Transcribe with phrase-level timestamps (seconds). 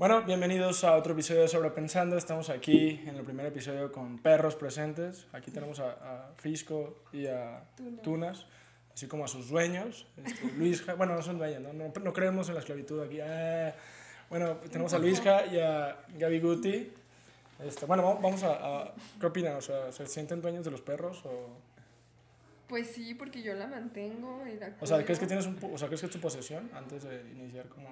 [0.00, 2.16] Bueno, bienvenidos a otro episodio de Sobrepensando.
[2.16, 5.26] Estamos aquí en el primer episodio con perros presentes.
[5.32, 7.64] Aquí tenemos a, a Fisco y a
[8.02, 8.46] Tunas,
[8.94, 10.06] así como a sus dueños.
[10.24, 11.74] Este, Luis, Ja- bueno, no son dueños, ¿no?
[11.74, 13.20] No, no creemos en la esclavitud aquí.
[13.20, 13.74] Ah,
[14.30, 16.92] bueno, tenemos a Luisja y a Gaby Guti.
[17.62, 18.52] Este, bueno, vamos- a,
[18.84, 19.56] a- ¿Qué opinan?
[19.56, 21.22] O sea, ¿se sienten dueños de los perros?
[21.26, 21.50] O,
[22.68, 25.04] Pues sí, porque yo la mantengo y la o sea.
[25.04, 27.90] ¿crees que, tienes un, o sea, ¿crees que es tu posesión antes de iniciar como...?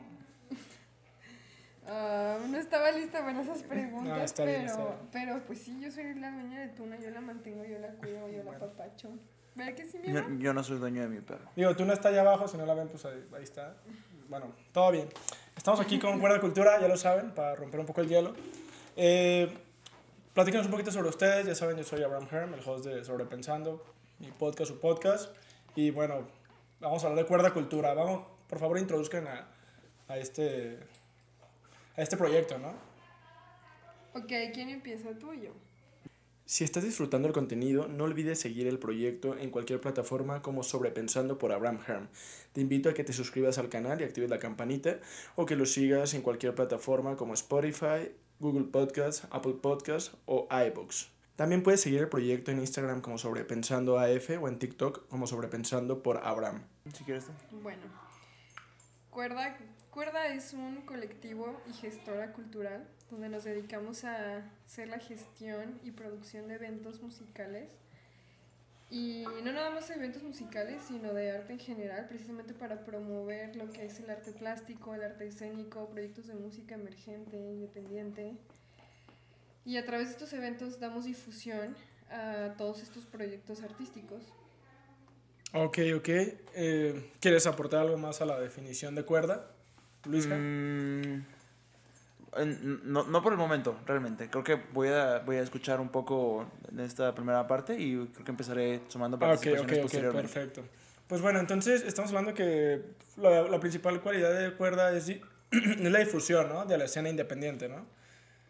[1.89, 4.97] Ah, no estaba lista para esas preguntas, No, está pero, bien, está bien.
[5.11, 8.29] pero pues sí, yo soy la dueña de Tuna, yo la mantengo, yo la cuido,
[8.29, 9.09] yo la papacho.
[9.55, 10.39] ¿Verdad que sí, mi Yo, amor?
[10.39, 11.49] yo no soy dueño de mi perro.
[11.57, 13.75] Digo, tú no está allá abajo, si no la ven, pues ahí, ahí está.
[14.29, 15.09] Bueno, todo bien.
[15.57, 18.35] Estamos aquí con Cuerda Cultura, ya lo saben, para romper un poco el hielo.
[18.95, 19.53] Eh,
[20.35, 23.85] platícanos un poquito sobre ustedes, ya saben, yo soy Abraham Herm, el host de Sobrepensando,
[24.21, 25.35] mi podcast, su podcast.
[25.75, 26.29] Y bueno,
[26.81, 27.95] vamos a hablar de Cuerda Cultura.
[27.95, 29.49] Vamos, por favor, introduzcan a,
[30.07, 30.79] a este,
[31.99, 32.73] a este proyecto, ¿no?
[34.15, 35.51] Ok, ¿quién empieza tú o yo?
[36.45, 41.37] Si estás disfrutando el contenido, no olvides seguir el proyecto en cualquier plataforma como Sobrepensando
[41.37, 42.09] por Abraham Herm.
[42.53, 45.01] Te invito a que te suscribas al canal y actives la campanita
[45.37, 51.11] o que lo sigas en cualquier plataforma como Spotify, Google Podcasts, Apple Podcasts o iBooks.
[51.37, 56.03] También puedes seguir el proyecto en Instagram como Sobrepensando AF o en TikTok como Sobrepensando
[56.03, 56.63] por Abraham.
[56.95, 57.27] Si quieres.
[57.63, 57.83] Bueno,
[59.11, 59.59] Cuerda,
[59.99, 65.91] Cuerda es un colectivo y gestora cultural donde nos dedicamos a hacer la gestión y
[65.91, 67.73] producción de eventos musicales.
[68.91, 73.73] Y no nada más eventos musicales, sino de arte en general, precisamente para promover lo
[73.73, 78.37] que es el arte plástico, el arte escénico, proyectos de música emergente, independiente.
[79.65, 81.75] Y a través de estos eventos damos difusión
[82.09, 84.23] a todos estos proyectos artísticos.
[85.55, 86.09] Ok, ok.
[86.09, 89.58] Eh, ¿Quieres aportar algo más a la definición de cuerda,
[90.05, 90.37] Luisja?
[90.37, 91.25] Mm,
[92.85, 94.29] no, no por el momento, realmente.
[94.29, 98.25] Creo que voy a, voy a escuchar un poco en esta primera parte y creo
[98.25, 100.33] que empezaré sumando Ok, ok, participaciones ok, posteriormente.
[100.33, 100.65] perfecto.
[101.09, 102.83] Pues bueno, entonces estamos hablando que
[103.17, 105.11] la, la principal cualidad de cuerda es,
[105.51, 106.67] la difusión, ¿no?
[106.67, 107.87] De la escena independiente, ¿no?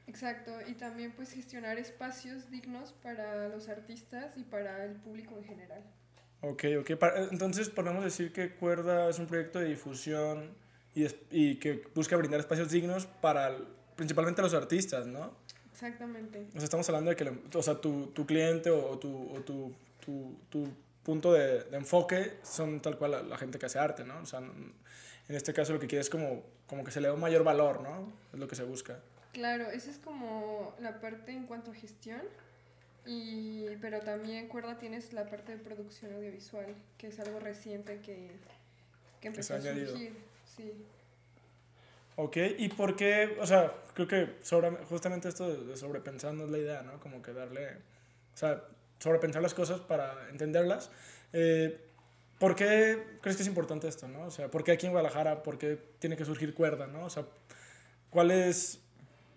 [0.08, 5.44] Exacto, y también pues gestionar espacios dignos para los artistas y para el público en
[5.44, 5.82] general.
[6.40, 6.90] Ok, ok.
[7.30, 10.50] Entonces podemos decir que Cuerda es un proyecto de difusión
[11.00, 13.56] y, es- y que busca brindar espacios dignos para
[13.96, 15.34] principalmente los artistas, ¿no?
[15.72, 16.46] Exactamente.
[16.50, 19.40] O sea, estamos hablando de que o sea, tu, tu cliente o, o tu, o
[19.42, 19.72] tu,
[20.04, 20.68] tu, tu
[21.04, 24.18] punto de, de enfoque son tal cual la, la gente que hace arte, ¿no?
[24.20, 27.14] O sea, en este caso lo que quiere es como, como que se le dé
[27.14, 28.12] un mayor valor, ¿no?
[28.32, 28.98] Es lo que se busca.
[29.32, 32.22] Claro, esa es como la parte en cuanto a gestión,
[33.06, 38.30] y, pero también Cuerda tienes la parte de producción audiovisual, que es algo reciente que,
[39.20, 40.16] que empezó a surgir.
[40.58, 40.84] Sí.
[42.16, 43.38] Ok, ¿y por qué?
[43.40, 46.98] O sea, creo que sobre, justamente esto de, sobrepensando es la idea, ¿no?
[46.98, 48.64] Como que darle, o sea,
[48.98, 50.90] sobrepensar las cosas para entenderlas.
[51.32, 51.80] Eh,
[52.40, 54.24] ¿Por qué crees que es importante esto, no?
[54.24, 55.44] O sea, ¿por qué aquí en Guadalajara?
[55.44, 57.04] ¿Por qué tiene que surgir cuerda, no?
[57.04, 57.24] O sea,
[58.10, 58.80] ¿cuál es,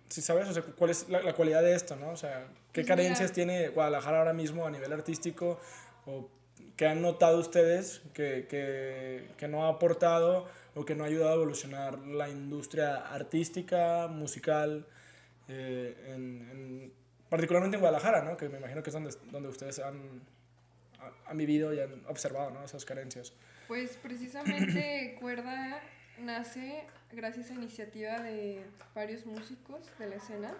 [0.09, 2.09] si sabes, o sea, cuál es la, la cualidad de esto, no?
[2.09, 2.95] O sea, ¿qué Pues mira.
[2.95, 5.59] carencias tiene Guadalajara ahora mismo a nivel artístico?
[6.07, 6.29] ¿O
[6.75, 11.31] qué han notado ustedes que, que, que no ha aportado o que no ha ayudado
[11.31, 14.87] a evolucionar la industria artística, musical,
[15.47, 16.93] eh, en, en-
[17.29, 18.37] particularmente en Guadalajara, ¿no?
[18.37, 20.21] que me imagino que es donde, donde ustedes han,
[20.99, 22.63] ha- han vivido y han observado ¿no?
[22.63, 23.33] esas carencias.
[23.67, 25.81] Pues precisamente Cuerda
[26.19, 28.63] nace gracias a iniciativa de
[28.95, 30.53] varios músicos de la escena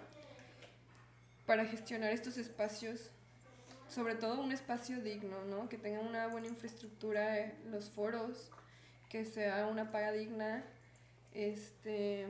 [1.46, 3.10] para gestionar estos espacios,
[3.88, 5.68] sobre todo un espacio digno, ¿no?
[5.68, 8.50] que tenga una buena infraestructura, eh, los foros,
[9.12, 10.64] que sea una paga digna,
[11.34, 12.26] este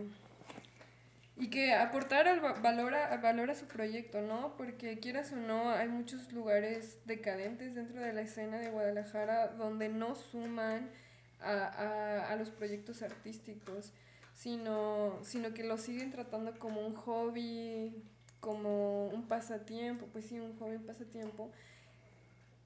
[1.36, 4.54] y que aportar al va- valor a, valor a su proyecto, ¿no?
[4.56, 9.88] Porque quieras o no, hay muchos lugares decadentes dentro de la escena de Guadalajara donde
[9.88, 10.90] no suman
[11.40, 13.92] a, a, a los proyectos artísticos,
[14.34, 17.94] sino, sino que lo siguen tratando como un hobby,
[18.40, 21.50] como un pasatiempo, pues sí, un hobby, un pasatiempo,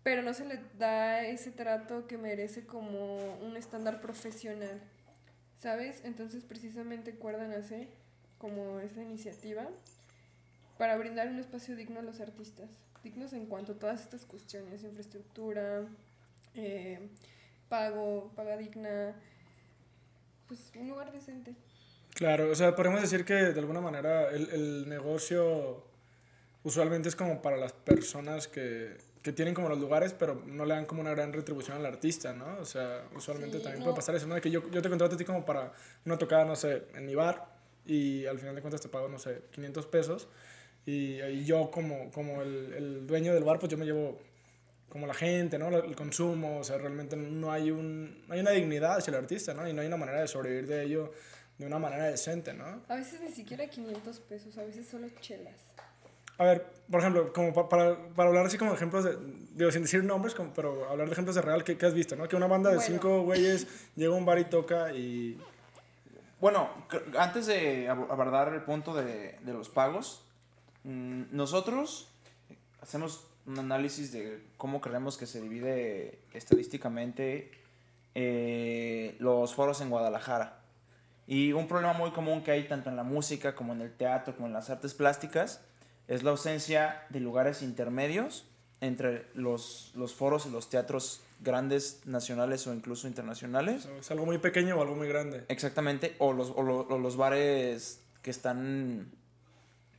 [0.07, 4.81] pero no se le da ese trato que merece como un estándar profesional,
[5.59, 6.01] ¿sabes?
[6.05, 7.89] Entonces precisamente Cuerda nace
[8.39, 9.67] como esta iniciativa
[10.79, 12.71] para brindar un espacio digno a los artistas,
[13.03, 15.89] dignos en cuanto a todas estas cuestiones, infraestructura,
[16.55, 17.09] eh,
[17.69, 19.13] pago, paga digna,
[20.47, 21.57] pues un lugar decente.
[22.15, 25.83] Claro, o sea, podemos decir que de alguna manera el, el negocio
[26.63, 30.73] usualmente es como para las personas que, que tienen como los lugares, pero no le
[30.73, 32.59] dan como una gran retribución al artista, ¿no?
[32.61, 33.87] O sea, usualmente Sí, también no.
[33.87, 34.37] puede pasar eso, ¿no?
[34.37, 35.73] De que yo, yo te contrato a ti como para
[36.05, 37.45] una tocada, no sé, en mi bar,
[37.85, 40.29] y al final de cuentas te pago, no sé, 500 pesos
[40.85, 44.17] y, y yo como, como el, el, dueño del bar, pues yo me llevo
[44.89, 45.77] como la gente, ¿no?
[45.77, 49.55] El consumo, o sea, realmente no hay, un, no hay una dignidad hacia el artista,
[49.55, 49.69] ¿no?
[49.69, 51.13] Y no hay una manera de sobrevivir de ello
[51.59, 52.85] de una manera decente, ¿no?
[52.87, 55.57] A veces ni siquiera 500 pesos, a veces solo chelas.
[56.39, 59.17] A ver, por ejemplo, como para, para hablar así como ejemplos de,
[59.55, 62.29] digo, sin decir nombres, como, pero hablar de ejemplos de real, ¿qué, has visto, no?
[62.29, 63.67] Que una banda de cinco güeyes
[63.97, 65.41] llega a un bar y toca y...
[66.41, 66.69] Bueno,
[67.19, 70.23] antes de abordar el punto de, de los pagos,
[70.85, 72.11] mm, nosotros
[72.83, 77.51] hacemos un análisis de cómo creemos que se divide estadísticamente
[78.15, 80.61] eh, los foros en Guadalajara.
[81.27, 84.35] Y un problema muy común que hay tanto en la música como en el teatro
[84.35, 85.61] como en las artes plásticas
[86.09, 88.45] es la ausencia de lugares intermedios
[88.81, 93.89] entre los, los foros y los teatros grandes nacionales o incluso internacionales.
[93.99, 95.45] Es algo muy pequeño o algo muy grande.
[95.49, 96.63] Exactamente, o los, o
[96.99, 99.11] los bares que están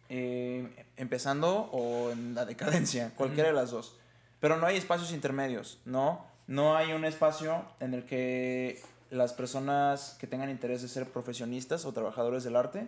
[0.10, 3.98] eh, empezando o en la decadencia, cualquiera de las dos.
[4.40, 6.26] Pero no hay espacios intermedios, ¿no?
[6.48, 11.86] No hay un espacio en el que las personas que tengan interés de ser profesionistas
[11.86, 12.88] o trabajadores del arte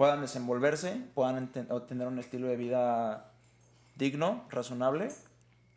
[0.00, 3.34] puedan desenvolverse, puedan tener un estilo de vida
[3.96, 5.10] digno, razonable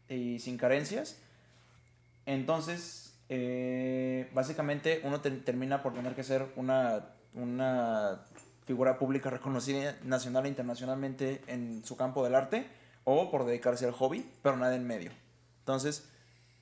[0.08, 1.20] y sin carencias.
[2.25, 8.22] Entonces, eh, básicamente uno termina por tener que ser una, una
[8.66, 12.66] figura pública reconocida nacional e internacionalmente en su campo del arte
[13.04, 15.12] o por dedicarse al hobby, pero nada en medio.
[15.60, 16.10] Entonces,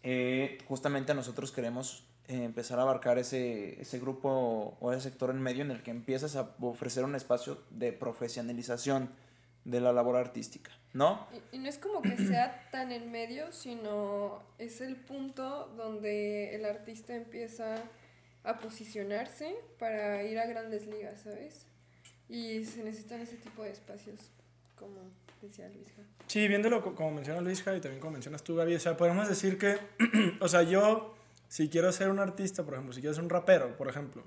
[0.02, 5.42] eh, justamente nosotros queremos eh, empezar a abarcar ese, ese grupo o ese sector en
[5.42, 9.10] medio en el que empiezas a ofrecer un espacio de profesionalización
[9.66, 11.28] de la labor artística, ¿no?
[11.51, 16.63] Y, no es como que sea tan en medio, sino es el punto donde el
[16.63, 17.75] artista empieza
[18.45, 21.66] a posicionarse para ir a grandes ligas, ¿sabes?
[22.30, 24.31] Y se necesitan ese tipo de espacios,
[24.77, 25.01] como
[25.42, 26.04] decía Luisja.
[26.27, 29.57] Sí, viéndolo como menciona Luisja y también como mencionas tú, Gaby, o sea, podemos decir
[29.57, 29.77] que,
[30.39, 31.13] o sea, yo
[31.51, 34.24] si quiero ser un artista, por ejemplo, si quiero ser un rapero, por ejemplo,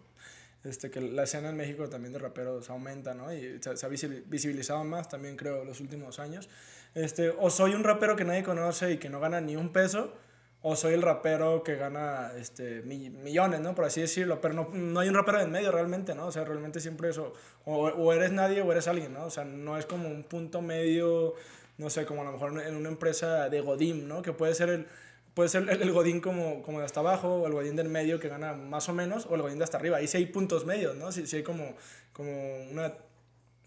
[0.62, 3.32] este, que la escena en México también de raperos aumenta, ¿no?
[3.32, 6.50] Y se, ha visibilizado más también, creo, los últimos años.
[6.94, 10.12] Este, o soy un rapero que nadie conoce y que no gana ni un peso,
[10.60, 13.74] o soy el rapero que gana este, millones, ¿no?
[13.74, 16.26] Por así decirlo, pero no, no, hay un rapero en medio realmente, ¿no?
[16.26, 17.32] O sea, realmente siempre eso,
[17.64, 19.24] o, o, eres nadie o eres alguien, ¿no?
[19.24, 21.32] O sea, no es como un punto medio,
[21.78, 24.20] no sé, como a lo mejor en una empresa de Godín, ¿no?
[24.20, 24.86] Que puede ser el
[25.34, 28.28] puede ser el, godín como, como de hasta abajo, o el godín del medio que
[28.28, 29.98] gana más o menos, o el godín de hasta arriba.
[29.98, 31.12] Ahí sí hay puntos medios, ¿no?
[31.12, 31.75] Sí hay como,
[32.12, 32.31] como
[32.70, 32.94] una...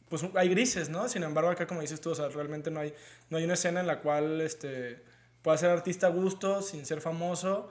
[0.10, 1.10] Pues hay grises, ¿no?
[1.10, 2.94] Sin embargo, acá como dices tú, o sea, realmente no hay,
[3.30, 5.02] no hay una escena en la cual este,
[5.42, 7.70] pueda ser artista a gusto, sin ser famoso,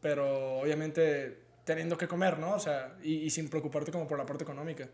[0.00, 2.54] pero obviamente teniendo que comer, ¿no?
[2.54, 4.88] O sea, y, y sin preocuparte como por la parte económica.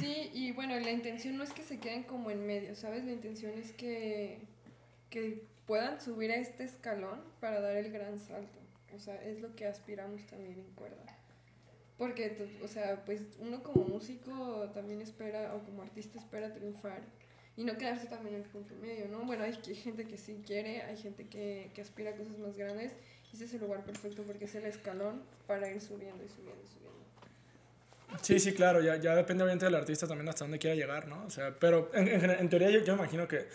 [0.00, 3.04] Sí, y bueno, la intención no es que se queden como en medio, ¿sabes?
[3.04, 4.38] La intención es que,
[5.10, 8.58] que puedan subir a este escalón para dar el gran salto.
[8.94, 11.04] O sea, es lo que aspiramos también en cuerda.
[11.98, 17.00] Porque, o sea, pues uno como músico también espera, o como artista espera triunfar
[17.56, 19.24] y no quedarse también en el punto medio, ¿no?
[19.24, 22.92] Bueno, hay gente que sí quiere, hay gente que, que aspira a cosas más grandes
[23.32, 26.62] y ese es el lugar perfecto porque es el escalón para ir subiendo y subiendo
[26.62, 26.86] y subiendo.
[28.22, 31.24] Sí, sí, claro, ya, ya depende obviamente del artista también hasta dónde quiera llegar, ¿no?
[31.24, 33.46] O sea, pero en, en, en teoría yo, yo imagino que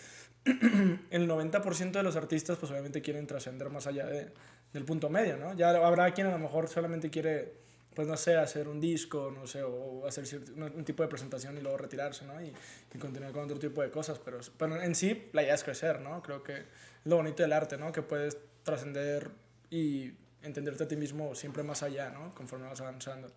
[1.10, 4.32] el 90% de los artistas pues obviamente quieren trascender más allá de,
[4.72, 5.54] del punto medio, ¿no?
[5.54, 7.52] Ya habrá quien a lo mejor solamente quiere,
[7.94, 10.24] pues no sé, hacer un disco, no sé, o hacer
[10.56, 12.42] un tipo de presentación y luego retirarse, ¿no?
[12.42, 12.52] Y,
[12.92, 16.00] y continuar con otro tipo de cosas, pero, pero en sí la idea es crecer,
[16.00, 16.22] ¿no?
[16.22, 16.64] Creo que es
[17.04, 17.92] lo bonito del arte, ¿no?
[17.92, 19.30] Que puedes trascender
[19.70, 22.34] y entenderte a ti mismo siempre más allá, ¿no?
[22.34, 23.32] Conforme vas avanzando.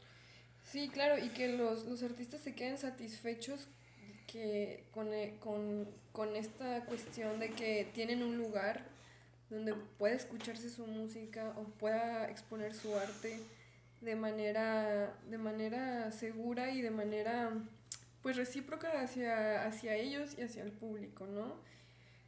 [0.63, 3.67] Sí, claro, y que los, los artistas se queden satisfechos
[4.35, 8.83] que con, eh, con, con esta cuestión de que tienen un lugar
[9.49, 13.39] donde puede escucharse su música o pueda exponer su arte
[14.01, 17.53] de manera, de manera segura y de manera
[18.21, 21.55] pues recíproca hacia, hacia ellos y hacia el público, ¿no?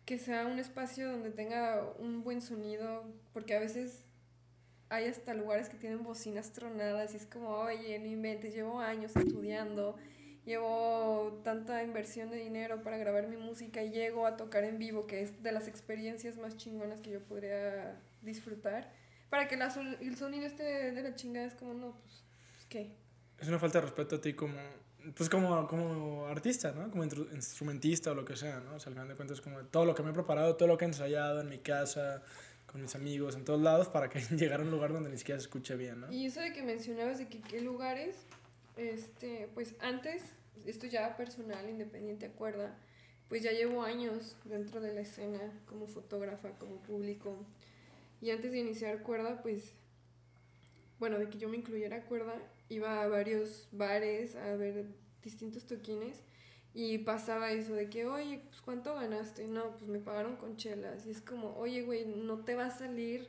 [0.05, 4.05] Que sea un espacio donde tenga un buen sonido, porque a veces
[4.87, 9.13] hay hasta lugares que tienen bocinas tronadas y es como, oye, no inventes, llevo años
[9.17, 9.97] estudiando
[10.47, 15.05] llevo tanta inversión de dinero para grabar mi música y llego a tocar en vivo,
[15.05, 18.91] que es de las experiencias más chingonas que yo podría disfrutar,
[19.29, 19.67] para que la
[19.99, 22.23] el sonido esté de la chingada, es como, no, pues,
[22.53, 22.95] pues, ¿qué?
[23.37, 24.57] Es una falta de respeto a ti como,
[25.15, 26.89] pues como, como artista, ¿no?
[26.89, 28.75] Como instrumentista o lo que sea, ¿no?
[28.75, 30.77] O sea, al final de cuentas, como todo lo que me he preparado, todo lo
[30.77, 32.23] que he ensayado en mi casa,
[32.65, 35.41] con mis amigos, en todos lados, para que llegara a un lugar donde ni siquiera
[35.41, 36.11] se escuche bien, ¿no?
[36.11, 38.15] Y eso de que mencionabas de que qué lugares,
[38.77, 40.23] este, pues antes,
[40.65, 42.77] esto ya personal, independiente, acuerda,
[43.29, 47.35] pues ya llevo años dentro de la escena como fotógrafa, como público.
[48.21, 49.73] Y antes de iniciar cuerda, pues,
[50.99, 52.35] bueno, de que yo me incluyera cuerda,
[52.69, 54.85] iba a varios bares a ver
[55.23, 56.21] distintos toquines
[56.73, 59.47] y pasaba eso de que, oye, pues ¿cuánto ganaste?
[59.47, 61.05] No, pues me pagaron con chelas.
[61.05, 63.27] Y es como, oye, güey, no te va a salir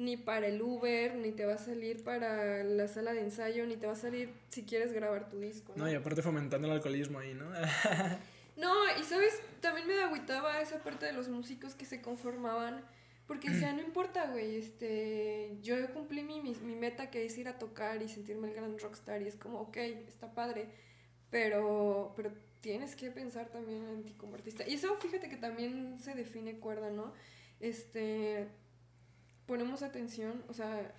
[0.00, 3.76] ni para el Uber, ni te va a salir para la sala de ensayo, ni
[3.76, 5.74] te va a salir si quieres grabar tu disco.
[5.76, 7.44] No, y aparte fomentando el alcoholismo ahí, ¿no?
[8.56, 12.82] no, y sabes, también me agüitaba esa parte de los músicos que se conformaban.
[13.26, 17.46] Porque decía, no importa, güey, este, yo cumplí mi, mi, mi, meta que es ir
[17.46, 19.76] a tocar y sentirme el gran rockstar y es como, ok,
[20.08, 20.66] está padre,
[21.30, 24.66] pero, pero tienes que pensar también en ti como artista.
[24.66, 27.12] Y eso fíjate que también se define cuerda, ¿no?
[27.60, 28.48] Este,
[29.50, 30.94] ponemos atención, o sea,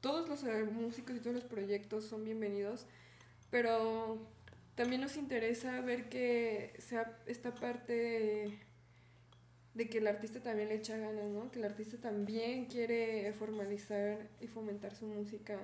[0.00, 2.86] todos los músicos y todos los proyectos son bienvenidos,
[3.50, 4.16] pero
[4.74, 8.58] también nos interesa ver que sea esta parte
[9.74, 11.50] de que el artista también le echa ganas, ¿no?
[11.50, 15.58] Que el artista también quiere formalizar y fomentar su música.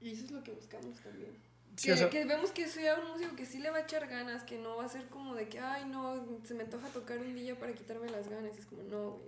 [0.00, 1.34] Y eso es lo que buscamos también
[1.76, 4.76] que, vemos que sea un músico que sí le va a echar ganas, que no
[4.76, 7.74] va a ser como de que, ay, no, se me antoja tocar un día para
[7.74, 8.56] quitarme las ganas.
[8.56, 9.18] Es como, no,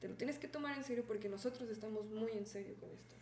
[0.00, 3.14] te lo tienes que tomar en serio porque nosotros estamos muy en serio con esto.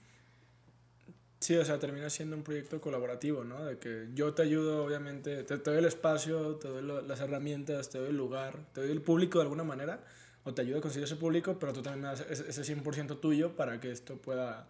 [1.41, 3.65] Sí, o sea, termina siendo un proyecto colaborativo, ¿no?
[3.65, 7.99] De que yo te ayudo, obviamente, te, doy el espacio, te doy las herramientas, te
[7.99, 10.05] doy el lugar, te doy el público de alguna manera,
[10.43, 13.55] o te ayudo a conseguir ese público, pero tú también me das ese 100% tuyo
[13.55, 14.69] para que esto pueda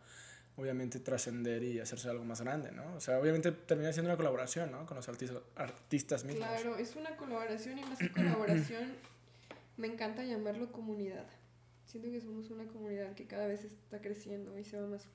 [0.56, 2.96] obviamente trascender y hacerse algo más grande, ¿no?
[2.96, 4.84] O sea, obviamente termina siendo una colaboración, ¿no?
[4.84, 6.46] Con los artistas, artistas mismos.
[6.46, 8.92] Claro, es una colaboración y más que colaboración,
[9.78, 11.26] me encanta llamarlo comunidad.
[11.88, 15.08] Siento que somos una comunidad que cada vez está creciendo y se va más,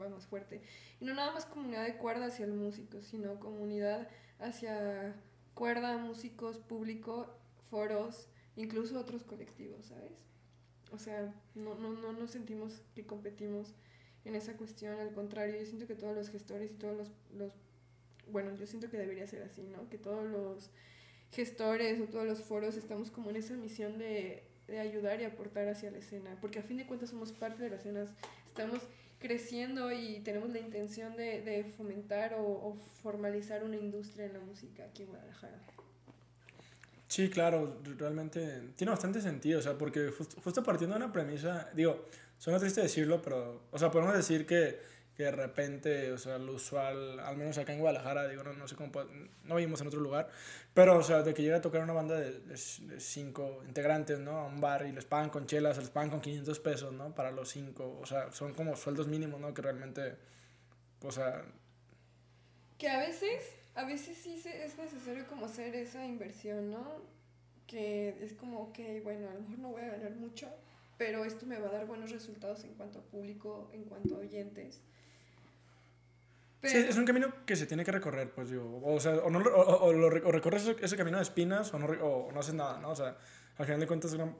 [0.00, 0.62] va más fuerte.
[1.00, 4.08] Y no nada más comunidad de cuerda hacia el músico, sino comunidad
[4.38, 5.16] hacia
[5.54, 7.34] cuerda, músicos, público,
[7.68, 10.24] foros, incluso otros colectivos, ¿sabes?
[10.92, 13.74] O sea, no, no, no nos sentimos que competimos
[14.24, 17.54] en esa cuestión, al contrario, yo siento que todos los gestores y todos los, los
[18.30, 19.88] bueno, yo siento que debería ser así, ¿no?
[19.88, 20.70] Que todos los
[21.32, 25.68] gestores o todos los foros estamos como en esa misión de, de ayudar y aportar
[25.68, 28.04] hacia la escena, porque a fin de cuentas somos parte de la escena,
[28.46, 28.80] estamos
[29.18, 34.40] creciendo y tenemos la intención de, de fomentar o, o, formalizar una industria en la
[34.40, 35.58] música aquí en Guadalajara.
[37.08, 42.06] Sí, claro, realmente tiene bastante sentido, o sea, porque justo partiendo de una premisa, digo,
[42.40, 44.80] Suena triste decirlo, pero, o sea, podemos decir que,
[45.16, 48.66] que de repente, o sea, lo usual, al menos acá en Guadalajara, digo, no, no
[48.66, 48.90] sé cómo,
[49.44, 50.28] no vimos en otro lugar,
[50.72, 52.56] pero, o sea, de que llega a tocar una banda de, de,
[53.00, 54.38] cinco integrantes, ¿no?
[54.38, 57.14] A un bar y les pagan con chelas, les pagan con 500 pesos, ¿no?
[57.14, 59.52] Para los cinco, o sea, son como sueldos mínimos, ¿no?
[59.52, 60.16] Que realmente,
[61.02, 61.44] o sea...
[62.78, 67.02] Que a veces, a veces sí es necesario como hacer esa inversión, ¿no?
[67.66, 70.48] Que es como, ok, bueno, a lo mejor no voy a ganar mucho,
[70.96, 74.18] pero esto me va a dar buenos resultados en cuanto a público, en cuanto a
[74.18, 74.82] oyentes.
[76.62, 79.38] Sí, es un camino que se tiene que recorrer, pues digo, o sea, o, no,
[79.38, 82.90] o, o, lo, recorres ese, camino de espinas o no, o no haces nada, ¿no?
[82.90, 83.16] O sea,
[83.56, 84.36] al final de cuentas, gran,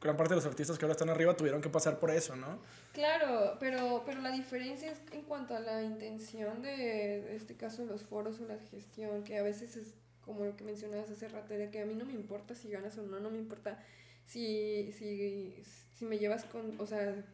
[0.00, 2.58] gran parte de los artistas que ahora están arriba tuvieron que pasar por eso, ¿no?
[2.92, 7.84] Claro, pero, pero la diferencia es en cuanto a la intención de, en este caso,
[7.84, 11.54] los foros o la gestión, que a veces es como lo que mencionabas hace rato,
[11.54, 13.78] de que a mí no me importa si ganas o no, no me importa
[14.24, 15.62] si, si,
[15.96, 17.24] si me llevas con, o sea,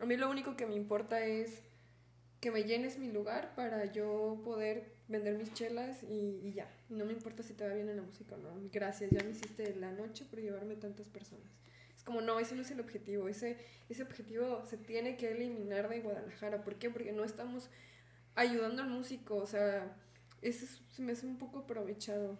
[0.00, 1.62] a mí lo único que me importa es
[2.40, 6.70] que me llenes mi lugar para yo poder vender mis chelas y, y ya.
[6.88, 8.50] no me importa si te va bien en la música o no.
[8.72, 11.50] Gracias, ya me hiciste la noche por llevarme tantas personas.
[11.96, 13.28] Es como, no, ese no es el objetivo.
[13.28, 13.56] Ese,
[13.88, 16.62] ese objetivo se tiene que eliminar de Guadalajara.
[16.62, 16.90] ¿Por qué?
[16.90, 17.70] Porque no estamos
[18.36, 19.36] ayudando al músico.
[19.36, 19.96] O sea,
[20.40, 22.38] ese se me hace un poco aprovechado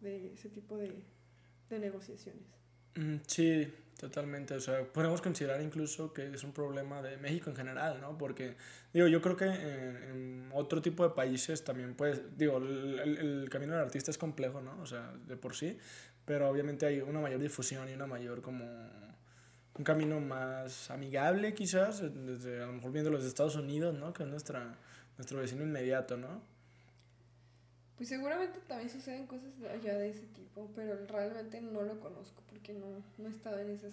[0.00, 1.02] de ese tipo de,
[1.68, 2.44] de negociaciones.
[2.94, 4.54] Mm, sí, totalmente.
[4.54, 8.16] O sea, podemos considerar incluso que es un problema de México en general, ¿no?
[8.18, 8.56] Porque,
[8.92, 13.74] digo, yo creo que en, otro tipo de países también puedes, digo, el, el, camino
[13.74, 14.80] del artista es complejo, ¿no?
[14.80, 15.78] O sea, de por sí,
[16.24, 18.64] pero obviamente hay una mayor difusión y una mayor como
[19.76, 24.12] un camino más amigable quizás, desde a lo mejor viendo los Estados Unidos, ¿no?
[24.12, 24.76] Que es nuestra,
[25.16, 26.53] nuestro vecino inmediato, ¿no?
[27.96, 32.72] Pues seguramente también suceden cosas allá de ese tipo, pero realmente no lo conozco porque
[32.72, 32.86] no,
[33.18, 33.92] no he estado en esas,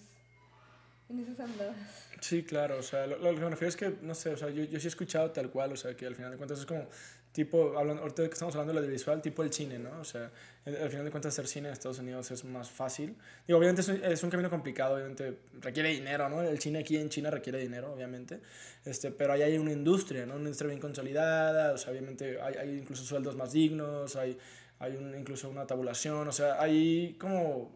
[1.10, 2.08] en esas andadas.
[2.20, 4.64] Sí, claro, o sea, lo, que me refiero es que, no sé, o sea, yo,
[4.64, 6.88] yo sí he escuchado tal cual, o sea, que al final de cuentas es como,
[7.32, 10.00] tipo, hablando, ahorita que estamos hablando de lo audiovisual, tipo el cine, ¿no?
[10.00, 10.32] O sea,
[10.66, 13.16] al final de cuentas hacer cine en Estados Unidos es más fácil.
[13.48, 16.42] Digo, obviamente es un, es un, camino complicado, obviamente requiere dinero, ¿no?
[16.42, 18.40] El cine aquí en China requiere dinero, obviamente,
[18.86, 20.34] este, pero ahí hay una industria, ¿no?
[20.36, 24.38] Una industria bien consolidada, o sea, obviamente hay, hay incluso sueldos más dignos, hay,
[24.80, 27.72] hay un, incluso una tabulación, o sea, hay como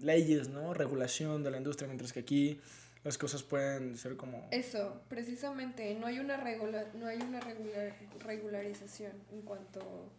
[0.00, 0.74] leyes, ¿no?
[0.74, 2.60] Regulación de la industria, mientras que aquí
[3.06, 4.48] las cosas pueden ser como...
[4.50, 10.10] Eso, precisamente, no hay una, regula no hay una regular regularización en cuanto,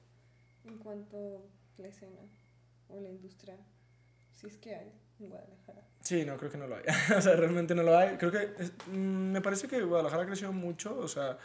[0.64, 1.46] en cuanto
[1.78, 2.22] la escena
[2.88, 3.58] o la industria,
[4.32, 5.82] si es que hay en Guadalajara.
[6.00, 6.84] Sí, no, creo que no lo hay.
[7.18, 8.16] o sea, realmente no lo hay.
[8.16, 8.54] Creo que
[8.90, 11.38] mm, me parece que Guadalajara ha crecido mucho, o sea,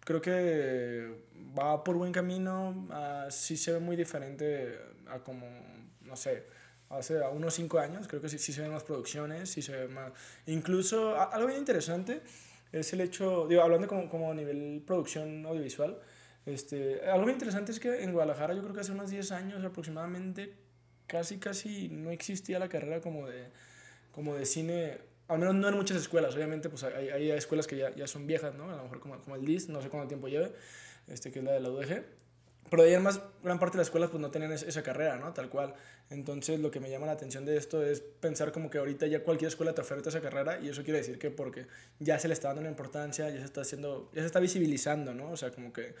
[0.00, 1.14] creo que
[1.58, 4.78] va por buen camino, uh, sí se ve muy diferente
[5.10, 5.46] a como,
[6.06, 6.46] no sé,
[6.90, 10.12] hace unos 5 años, creo que sí, se ven más producciones, sí se ve más...
[10.46, 12.22] Incluso, algo bien interesante
[12.72, 15.98] es el hecho, digo, hablando como, como a nivel producción audiovisual,
[16.46, 19.64] este, algo bien interesante es que en Guadalajara yo creo que hace unos 10 años
[19.64, 20.54] aproximadamente
[21.06, 23.48] casi casi no existía la carrera como de,
[24.12, 27.76] como de cine, al menos no en muchas escuelas, obviamente pues hay, hay escuelas que
[27.76, 28.70] ya, ya son viejas, ¿no?
[28.70, 30.52] A lo mejor como, como el DIS, no sé cuánto tiempo lleve,
[31.08, 32.04] este, que es la de la UDG,
[32.70, 35.16] pero de ahí en más, gran parte de las escuelas pues no tenían esa carrera,
[35.16, 35.32] ¿no?
[35.32, 35.74] Tal cual.
[36.10, 39.22] Entonces lo que me llama la atención de esto es pensar como que ahorita ya
[39.22, 41.66] cualquier escuela te oferta esa carrera y eso quiere decir que porque
[41.98, 45.14] ya se le está dando una importancia, ya se está haciendo, ya se está visibilizando,
[45.14, 45.30] ¿no?
[45.30, 45.94] O sea, como que,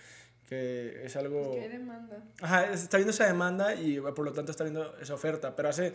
[0.48, 1.50] que es algo...
[1.50, 2.22] Es que hay demanda.
[2.40, 5.56] Ajá, está viendo esa demanda y por lo tanto está viendo esa oferta.
[5.56, 5.92] Pero hace,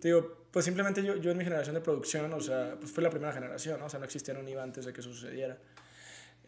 [0.00, 3.02] te digo, pues simplemente yo, yo en mi generación de producción, o sea, pues fue
[3.02, 3.86] la primera generación, ¿no?
[3.86, 5.58] O sea, no existía un IVA antes de que eso sucediera.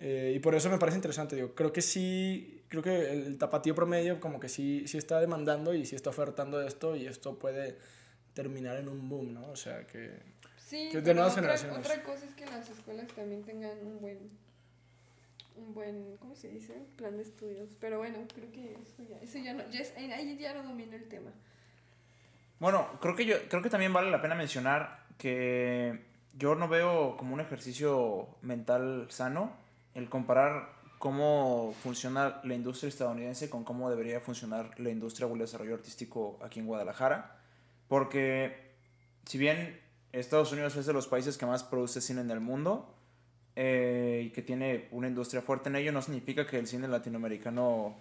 [0.04, 3.74] Eh, y por eso me parece interesante, digo, creo que sí, creo que el tapatío
[3.74, 7.76] promedio como que sí, sí está demandando y sí está ofertando esto y esto puede
[8.32, 9.46] terminar en un boom, ¿no?
[9.50, 10.10] O sea, que,
[10.56, 11.78] sí, que de nuevas otra, generaciones.
[11.80, 14.18] Otra cosa es que las escuelas también tengan un buen,
[15.54, 16.72] un buen, ¿cómo se dice?
[16.96, 17.68] Plan de estudios.
[17.78, 20.96] Pero bueno, creo que eso ya, eso ya no, ya es, ahí ya no domino
[20.96, 21.30] el tema.
[22.58, 26.00] Bueno, creo que yo, creo que también vale la pena mencionar que
[26.38, 29.52] yo no veo como un ejercicio mental sano
[29.94, 35.40] el comparar cómo funciona la industria estadounidense con cómo debería funcionar la industria o el
[35.40, 37.40] desarrollo artístico aquí en Guadalajara.
[37.88, 38.70] Porque
[39.26, 39.80] si bien
[40.12, 42.94] Estados Unidos es de los países que más produce cine en el mundo
[43.56, 47.96] eh, y que tiene una industria fuerte en ello, no significa que el cine latinoamericano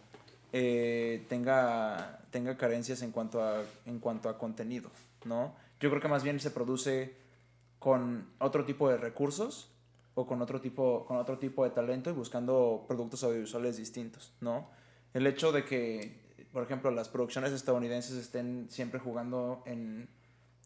[0.54, 4.92] eh, tenga, tenga carencias en cuanto, a, en cuanto a contenido,
[5.26, 5.56] ¿no?
[5.80, 7.16] Yo creo que más bien se produce
[7.80, 9.71] con otro tipo de recursos
[10.16, 14.70] o con otro tipo, con otro tipo de talento y buscando productos audiovisuales distintos, ¿no?
[15.14, 16.20] El hecho de que,
[16.52, 20.10] por ejemplo, las producciones estadounidenses estén siempre jugando en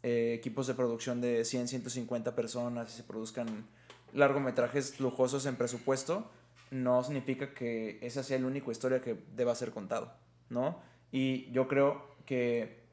[0.03, 3.65] eh, equipos de producción de 100, 150 personas y se produzcan
[4.13, 6.29] largometrajes lujosos en presupuesto,
[6.71, 10.13] no significa que esa sea la única historia que deba ser contado,
[10.49, 10.79] ¿no?
[11.11, 12.83] Y yo creo que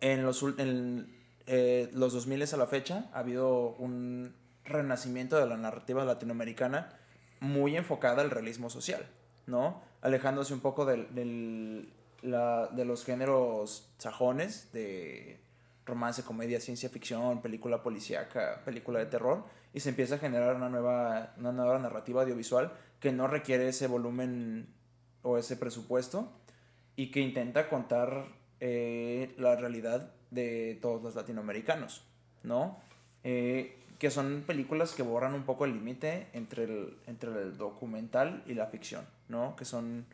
[0.00, 1.14] en los, en,
[1.46, 4.34] eh, los 2000 a la fecha ha habido un
[4.70, 6.96] renacimiento de la narrativa latinoamericana
[7.40, 9.06] muy enfocada al realismo social,
[9.46, 9.82] ¿no?
[10.02, 15.40] Alejándose un poco del, de los géneros sajones, de
[15.86, 20.68] romance, comedia, ciencia ficción, película policíaca, película de terror, y se empieza a generar una
[20.68, 24.68] nueva, una nueva narrativa audiovisual que no requiere ese volumen
[25.22, 26.30] o ese presupuesto
[26.96, 28.26] y que intenta contar
[28.60, 32.04] eh, la realidad de todos los latinoamericanos,
[32.42, 32.78] ¿no?
[33.24, 38.42] Eh, que son películas que borran un poco el límite entre el, entre el documental
[38.46, 39.54] y la ficción, ¿no?
[39.56, 40.06] Que son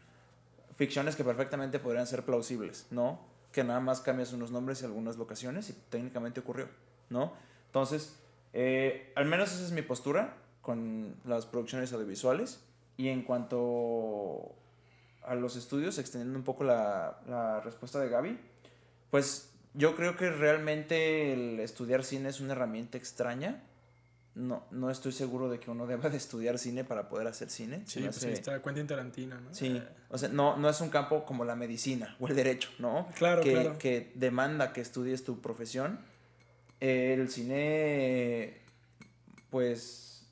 [0.75, 3.20] ficciones que perfectamente podrían ser plausibles, ¿no?
[3.53, 6.68] Que nada más cambias unos nombres y algunas locaciones y técnicamente ocurrió,
[7.11, 7.33] ¿no?
[7.66, 8.16] Entonces,
[8.53, 12.61] eh, al menos esa es mi postura con las producciones audiovisuales
[12.96, 14.53] y en cuanto
[15.22, 18.37] a los estudios, extendiendo un poco la, la respuesta de Gaby,
[19.12, 23.62] pues yo creo que realmente el estudiar cine es una herramienta extraña
[24.37, 27.83] no, no estoy seguro de que uno deba de estudiar cine para poder hacer cine.
[27.87, 29.53] Sí, pues está Quentin Tarantino, ¿no?
[29.55, 33.09] Sí, o sea, no, no es un campo como la medicina o el derecho, ¿no?
[33.16, 33.79] Claro, que, claro.
[33.79, 35.99] Que demanda que estudies tu profesión.
[36.81, 38.61] El cine,
[39.49, 40.27] pues,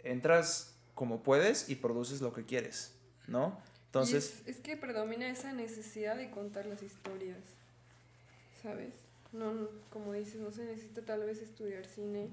[0.00, 2.96] entras como puedes y produces lo que quieres,
[3.28, 3.60] ¿no?
[3.86, 4.42] Entonces...
[4.44, 7.38] es, es que predomina esa necesidad de contar las historias,
[8.60, 8.94] ¿sabes?
[9.32, 12.30] No, como dices, no se necesita tal vez estudiar cine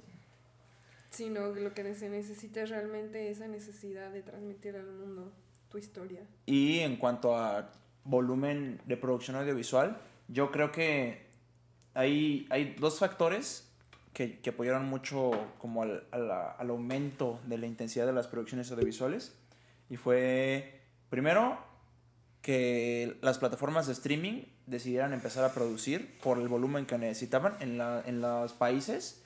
[1.14, 5.32] sino lo que se necesita es realmente esa necesidad de transmitir al mundo
[5.70, 6.22] tu historia.
[6.46, 7.72] Y en cuanto a
[8.04, 9.98] volumen de producción audiovisual,
[10.28, 11.28] yo creo que
[11.94, 13.70] hay, hay dos factores
[14.14, 18.72] que, que apoyaron mucho como al, al, al, aumento de la intensidad de las producciones
[18.72, 19.36] audiovisuales.
[19.90, 21.60] Y fue Primero,
[22.42, 27.78] que las plataformas de streaming decidieran empezar a producir por el volumen que necesitaban en,
[27.78, 29.23] la, en los países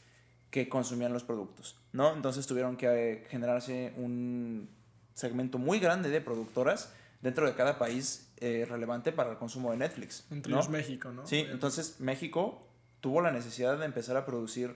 [0.58, 2.16] que consumían los productos, ¿no?
[2.16, 4.68] Entonces tuvieron que eh, generarse un
[5.14, 6.92] segmento muy grande de productoras
[7.22, 10.26] dentro de cada país eh, relevante para el consumo de Netflix.
[10.32, 11.28] Entre ellos México, ¿no?
[11.28, 12.68] Sí, entonces México
[13.02, 14.76] tuvo la necesidad de empezar a producir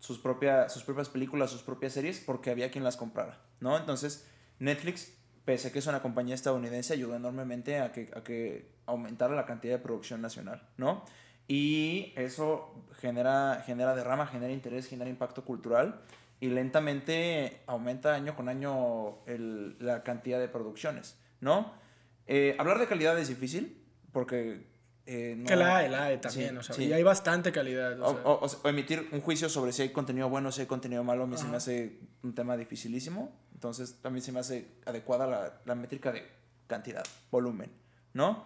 [0.00, 3.78] sus, propias sus propias películas, sus propias series, porque había quien las comprara, ¿no?
[3.78, 4.26] Entonces
[4.58, 5.12] Netflix
[5.44, 9.46] pese a que es una compañía estadounidense, ayudó enormemente a que, a que aumentara la
[9.46, 11.04] cantidad de producción nacional, ¿no?
[11.52, 16.00] Y eso genera, genera derrama, genera interés, genera impacto cultural
[16.40, 21.74] y lentamente aumenta año con año el, la cantidad de producciones, ¿no?
[22.26, 24.66] Eh, hablar de calidad es difícil porque...
[25.04, 28.00] Eh, que la hay, la hay también, o sea, y hay bastante calidad.
[28.00, 31.36] O, emitir un juicio sobre si hay contenido bueno, si hay contenido malo, a mí
[31.36, 33.30] se me hace un tema dificilísimo.
[33.52, 36.26] Entonces, también se me hace adecuada la, la métrica de
[36.66, 37.70] cantidad, volumen,
[38.14, 38.44] ¿no?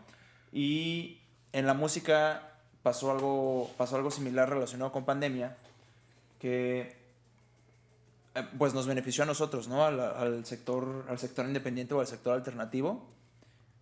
[0.51, 1.21] Y
[1.53, 2.56] en la música
[2.87, 5.57] pasó algo, pasó algo similar relacionado con pandemia,
[6.38, 6.94] que
[8.37, 9.85] eh, pues nos benefició a nosotros, ¿no?
[9.85, 13.05] Al, sector, al sector independiente o al sector alternativo,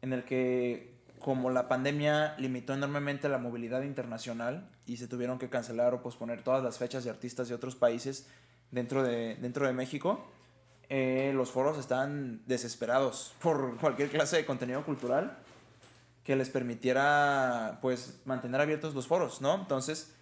[0.00, 5.50] en el que como la pandemia limitó enormemente la movilidad internacional y se tuvieron que
[5.50, 8.26] cancelar o posponer todas las fechas de artistas de otros países
[8.70, 10.24] dentro de, dentro de México,
[10.88, 15.43] eh, los foros están desesperados por cualquier clase de contenido cultural
[16.24, 19.54] que les permitiera pues mantener abiertos los foros, ¿no?
[19.54, 20.14] Entonces,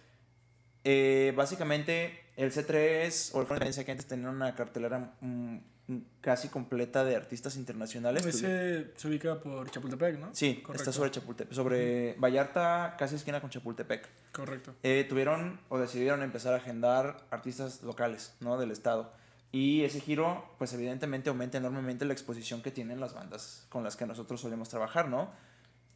[0.83, 3.47] eh, básicamente el C3 o el
[3.85, 8.25] que antes tenía una cartelera mm, mm, casi completa de artistas internacionales.
[8.25, 10.29] Ese se ubica por Chapultepec, ¿no?
[10.33, 14.09] Sí, está sobre Chapultepec, sobre Vallarta, casi esquina con Chapultepec.
[14.33, 14.75] Correcto.
[14.83, 18.57] Eh, tuvieron o decidieron empezar a agendar artistas locales, ¿no?
[18.57, 19.13] Del estado.
[19.53, 23.95] Y ese giro, pues evidentemente aumenta enormemente la exposición que tienen las bandas con las
[23.95, 25.29] que nosotros solemos trabajar, ¿no?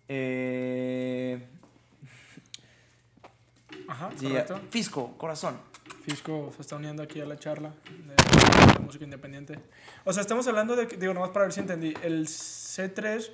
[0.07, 1.47] Eh...
[3.87, 4.59] Ajá, correcto.
[4.69, 5.57] Fisco, corazón.
[6.03, 9.59] Fisco se está uniendo aquí a la charla de música independiente.
[10.03, 13.29] O sea, estamos hablando de, digo, nomás para ver si entendí, el C3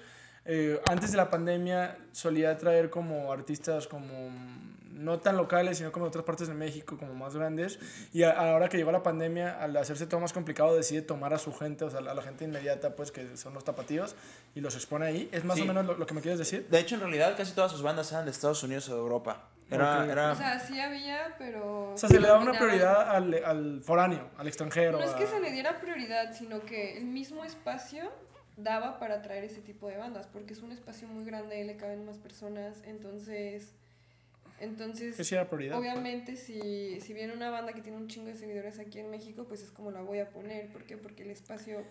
[0.46, 4.30] eh, antes de la pandemia solía traer como artistas como
[4.94, 7.80] no tan locales, sino como de otras partes de México, como más grandes.
[8.14, 11.34] Y a, la hora que llegó la pandemia, al hacerse todo más complicado, decide tomar
[11.34, 14.16] a su gente, o sea, a la gente inmediata, pues que son los tapatíos,
[14.56, 15.30] y los expone ahí.
[15.32, 16.68] ¿Es más o menos lo, que me quieres decir?
[16.70, 19.50] De hecho, en realidad, casi todas sus bandas eran de Estados Unidos o de Europa.
[19.70, 20.32] Era, era...
[20.32, 21.94] O sea, sí había, pero...
[21.94, 25.00] O sea, se le daba una prioridad al, al foráneo, al extranjero.
[25.00, 28.12] No es que se le diera prioridad, sino que el mismo espacio
[28.58, 32.06] daba para traer ese tipo de bandas, porque es un espacio muy grande, le caben
[32.06, 33.74] más personas, entonces...
[34.60, 35.18] Entonces,
[35.74, 39.46] obviamente, si, si viene una banda que tiene un chingo de seguidores aquí en México,
[39.48, 40.72] pues es como la voy a poner.
[40.72, 40.96] ¿Por qué?
[40.98, 41.84] Porque el espacio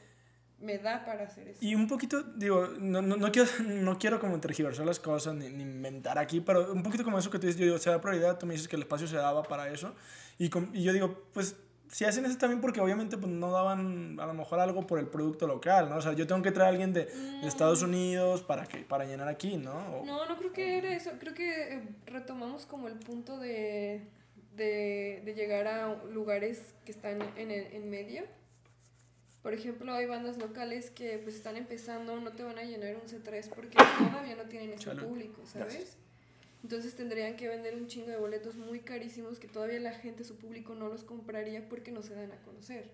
[0.62, 1.58] me da para hacer eso.
[1.60, 5.48] Y un poquito, digo, no, no, no, quiero, no quiero como tergiversar las cosas ni,
[5.50, 8.00] ni, inventar aquí, pero un poquito como eso que tú dices, yo digo, se da
[8.00, 9.94] prioridad, tú me dices que el espacio se daba para eso.
[10.38, 11.56] Y, y yo digo, pues
[11.92, 15.06] si hacen eso también porque obviamente pues, no daban a lo mejor algo por el
[15.06, 15.96] producto local, ¿no?
[15.96, 17.06] O sea, yo tengo que traer a alguien de,
[17.44, 20.02] Estados Unidos para, que, para llenar aquí, ¿no?
[20.04, 21.10] No, no creo que era eso.
[21.20, 24.00] Creo que eh, retomamos como el punto de,
[24.56, 28.22] de, de llegar a lugares que están en, el, en medio.
[29.42, 33.02] Por ejemplo, hay bandas locales que pues están empezando, no te van a llenar un
[33.02, 35.98] C3 porque todavía no tienen ese público, ¿sabes?
[36.62, 40.36] Entonces tendrían que vender un chingo de boletos muy carísimos que todavía la gente, su
[40.36, 42.90] público, no los compraría porque no se dan a conocer.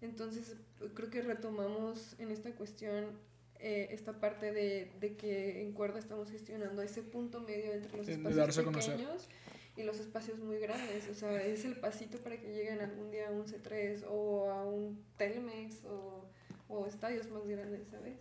[0.00, 0.56] Entonces
[0.94, 3.18] creo que retomamos en esta cuestión
[3.58, 8.08] eh, esta parte de, de, que en Cuerda estamos gestionando ese punto medio entre los
[8.08, 9.28] espacios pequeños
[9.76, 11.08] y los espacios muy grandes.
[11.08, 14.64] O sea, es el pasito para que lleguen algún día a un C3 o a
[14.64, 16.24] un Telmex o,
[16.68, 18.18] o estadios más grandes, ¿sabes?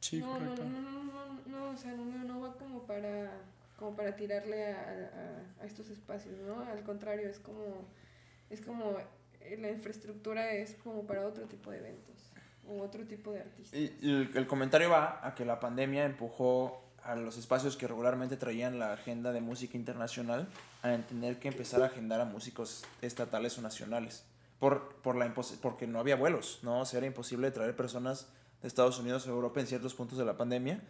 [0.00, 3.32] Sí, no, no, no, no, no, no, o sea, no, no va como para
[3.76, 6.60] como para tirarle a, a, estos espacios, ¿no?
[6.60, 7.88] Al contrario, es como,
[8.50, 8.96] es como
[9.40, 12.32] eh, la infraestructura es como para otro tipo de eventos
[12.66, 13.78] o otro tipo de artistas.
[13.78, 18.78] Y, el, comentario va a que la pandemia empujó a los espacios que regularmente traían
[18.78, 20.48] la agenda de música internacional
[20.82, 24.24] a entender que empezar a agendar a músicos estatales o nacionales.
[24.58, 26.80] Por, por la porque no había vuelos, ¿no?
[26.80, 28.28] O sea, era imposible traer personas
[28.62, 30.80] de Estados Unidos o Europa en ciertos puntos de la pandemia.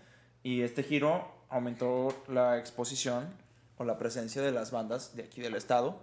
[0.44, 3.28] Y este giro aumentó la exposición
[3.78, 5.98] o la presencia de las bandas de aquí del estado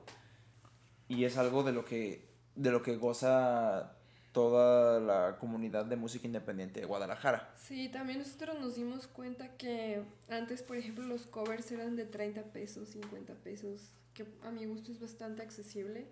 [1.07, 3.93] y es algo de lo que, de lo que goza
[4.31, 7.53] toda la comunidad de música independiente de Guadalajara.
[7.55, 12.41] Sí, también nosotros nos dimos cuenta que antes, por ejemplo, los covers eran de 30
[12.45, 16.07] pesos, 50 pesos, que a mi gusto es bastante accesible.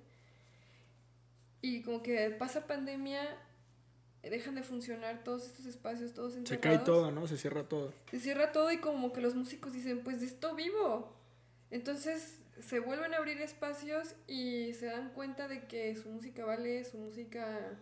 [1.61, 3.21] Y como que pasa pandemia
[4.23, 6.77] dejan de funcionar todos estos espacios, todos Se encerrados.
[6.79, 7.27] cae todo, ¿no?
[7.27, 7.93] Se cierra todo.
[8.11, 11.13] Se cierra todo y como que los músicos dicen, pues de esto vivo.
[11.71, 16.83] Entonces se vuelven a abrir espacios y se dan cuenta de que su música vale,
[16.83, 17.77] su música,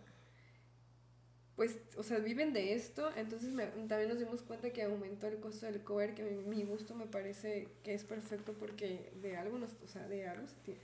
[1.56, 3.10] pues, o sea, viven de esto.
[3.16, 6.64] Entonces me- también nos dimos cuenta que aumentó el costo del cover, que mi, mi
[6.64, 10.56] gusto me parece que es perfecto porque de algo, nos, o sea, de algo se
[10.64, 10.82] tiene,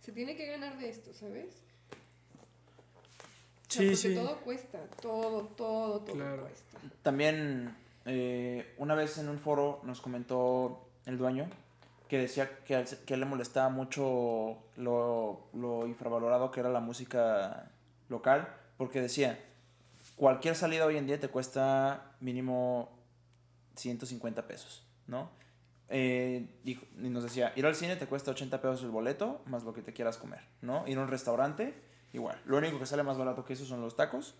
[0.00, 1.56] se tiene que ganar de esto, ¿sabes?
[3.74, 4.14] Sea, Sí, porque sí.
[4.14, 6.42] todo cuesta, todo, todo, todo Claro.
[6.42, 6.78] cuesta.
[7.02, 11.48] También eh, una vez en un foro nos comentó el dueño
[12.08, 16.68] que decía que a él, se- que le molestaba mucho lo, lo infravalorado que era
[16.68, 17.70] la música
[18.10, 19.38] local, porque decía,
[20.16, 22.90] cualquier salida hoy en día te cuesta mínimo
[23.76, 25.30] 150 pesos, ¿no?
[25.88, 29.64] Eh, dijo- y nos decía, ir al cine te cuesta 80 pesos el boleto, más
[29.64, 30.86] lo que te quieras comer, ¿no?
[30.86, 31.74] Ir a un restaurante,
[32.14, 32.40] igual.
[32.46, 34.34] Lo único que sale más barato que eso son los tacos.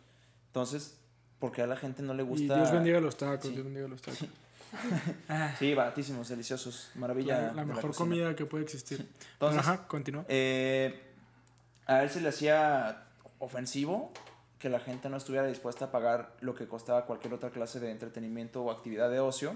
[0.46, 0.98] Entonces,
[1.38, 2.56] porque a la gente no le Y gusta...
[2.56, 3.50] Dios bendiga los tacos, Sí.
[3.52, 4.24] Dios bendiga los tacos.
[5.28, 7.38] Ah, Sí, baratísimos, deliciosos, maravilla.
[7.48, 7.96] la, la mejor cocina.
[7.98, 9.08] comida que puede existir.
[9.34, 10.24] Entonces, Ajá, continúa.
[10.28, 11.00] eh,
[11.86, 13.04] a él se le hacía
[13.38, 14.10] ofensivo
[14.58, 17.90] que la gente no estuviera dispuesta a pagar lo que costaba cualquier otra clase de
[17.90, 19.54] entretenimiento o actividad de ocio,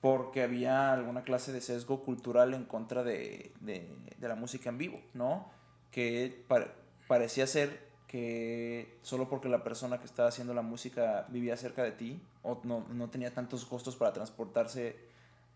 [0.00, 4.78] porque había alguna clase de sesgo cultural en contra de, de- de la música en
[4.78, 5.50] vivo, ¿no?
[5.90, 6.68] Que pa-
[7.06, 11.92] parecía ser que solo porque la persona que estaba haciendo la música vivía cerca de
[11.92, 14.96] ti o no, no tenía tantos costos para transportarse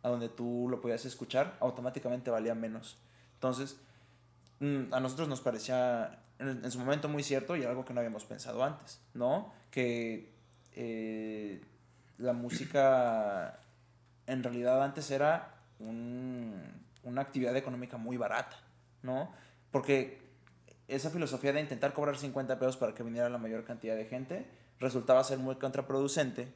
[0.03, 2.99] a donde tú lo podías escuchar, automáticamente valía menos.
[3.35, 3.77] Entonces,
[4.61, 8.25] mm, a nosotros nos parecía en, su momento muy cierto y algo que no habíamos
[8.25, 9.53] pensado antes, ¿no?
[9.71, 10.33] Que
[10.75, 11.61] eh,
[12.19, 13.61] la música
[14.27, 18.57] en realidad antes era un- una actividad económica muy barata,
[19.03, 19.33] ¿no?
[19.71, 20.20] Porque
[20.90, 24.46] esa filosofía de intentar cobrar 50 pesos para que viniera la mayor cantidad de gente
[24.79, 26.48] resultaba ser muy contraproducente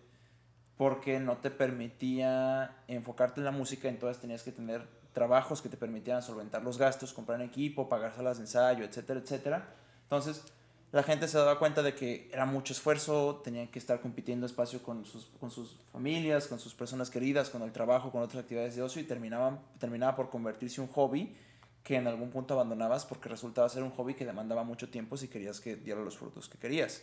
[0.76, 5.76] porque no te permitía enfocarte en la música, entonces tenías que tener trabajos que te
[5.76, 9.68] permitieran solventar los gastos, comprar equipo, pagar salas de ensayo, etcétera, etcétera.
[10.02, 10.42] Entonces,
[10.90, 14.82] la gente se daba cuenta de que era mucho esfuerzo, tenían que estar compitiendo espacio
[14.82, 18.74] con sus, con sus familias, con sus personas queridas, con el trabajo, con otras actividades
[18.74, 21.36] de ocio y terminaban, terminaba por convertirse un hobby
[21.84, 25.28] que en algún punto abandonabas porque resultaba ser un hobby que demandaba mucho tiempo si
[25.28, 27.02] querías que diera los frutos que querías.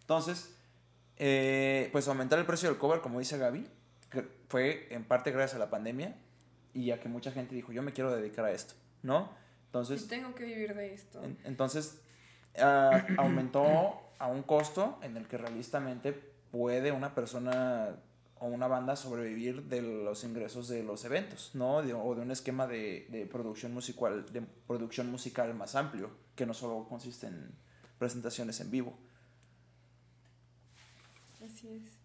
[0.00, 0.54] Entonces,
[1.16, 3.66] eh, pues aumentar el precio del cover, como dice Gaby,
[4.08, 6.16] que fue en parte gracias a la pandemia
[6.72, 9.30] y a que mucha gente dijo, yo me quiero dedicar a esto, ¿no?
[9.62, 11.22] Y Entonces, tengo que vivir de esto.
[11.22, 12.00] en- entonces
[12.58, 16.12] ah, aumentó a un costo en el que realistamente
[16.50, 17.96] puede una persona
[18.40, 21.76] o una banda sobrevivir de los ingresos de los eventos, ¿no?
[21.76, 26.86] O de un esquema de, producción musical, de producción musical más amplio, que no solo
[26.88, 27.54] consiste en
[27.98, 28.98] presentaciones en vivo.
[31.44, 32.00] Así es.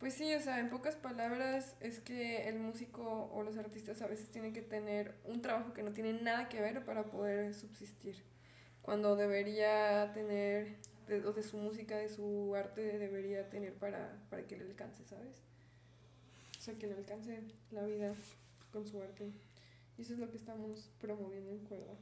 [0.00, 4.08] Pues sí, o sea, en pocas palabras es que el músico o los artistas a
[4.08, 8.16] veces tienen que tener un trabajo que no tiene nada que ver para poder subsistir.
[8.82, 14.56] Cuando debería tener, de, de su música, de su arte, debería tener para, para que
[14.56, 15.40] le alcance, ¿sabes?
[16.62, 17.40] O sea, que le alcance
[17.72, 18.14] la vida
[18.72, 19.32] con su arte.
[19.98, 21.92] Y eso es lo que estamos promoviendo en Cuerda.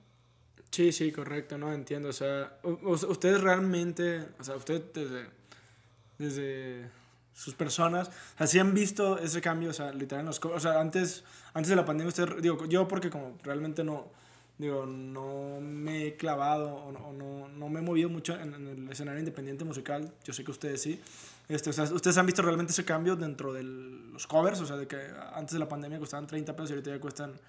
[0.70, 2.10] Sí, sí, correcto, no entiendo.
[2.10, 5.26] O sea, ustedes realmente, o sea, ustedes desde,
[6.18, 6.90] desde
[7.32, 10.60] sus personas, o sea, sí han visto ese cambio, o sea, literal, en los, o
[10.60, 14.08] sea, antes, antes de la pandemia, ustedes, digo, yo porque como realmente no,
[14.58, 18.68] digo, no me he clavado o no, no, no me he movido mucho en, en
[18.68, 21.00] el escenario independiente musical, yo sé que ustedes sí,
[21.50, 24.76] este, o sea, ustedes han visto realmente ese cambio dentro de los covers, o sea,
[24.76, 24.96] de que
[25.34, 27.40] antes de la pandemia costaban 30 pesos y ahorita ya cuestan,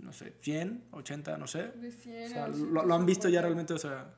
[0.00, 1.68] no sé, 100, 80, no sé.
[1.76, 3.42] De 100 O sea, lo, lo han visto ya 250.
[3.42, 4.14] realmente, o sea,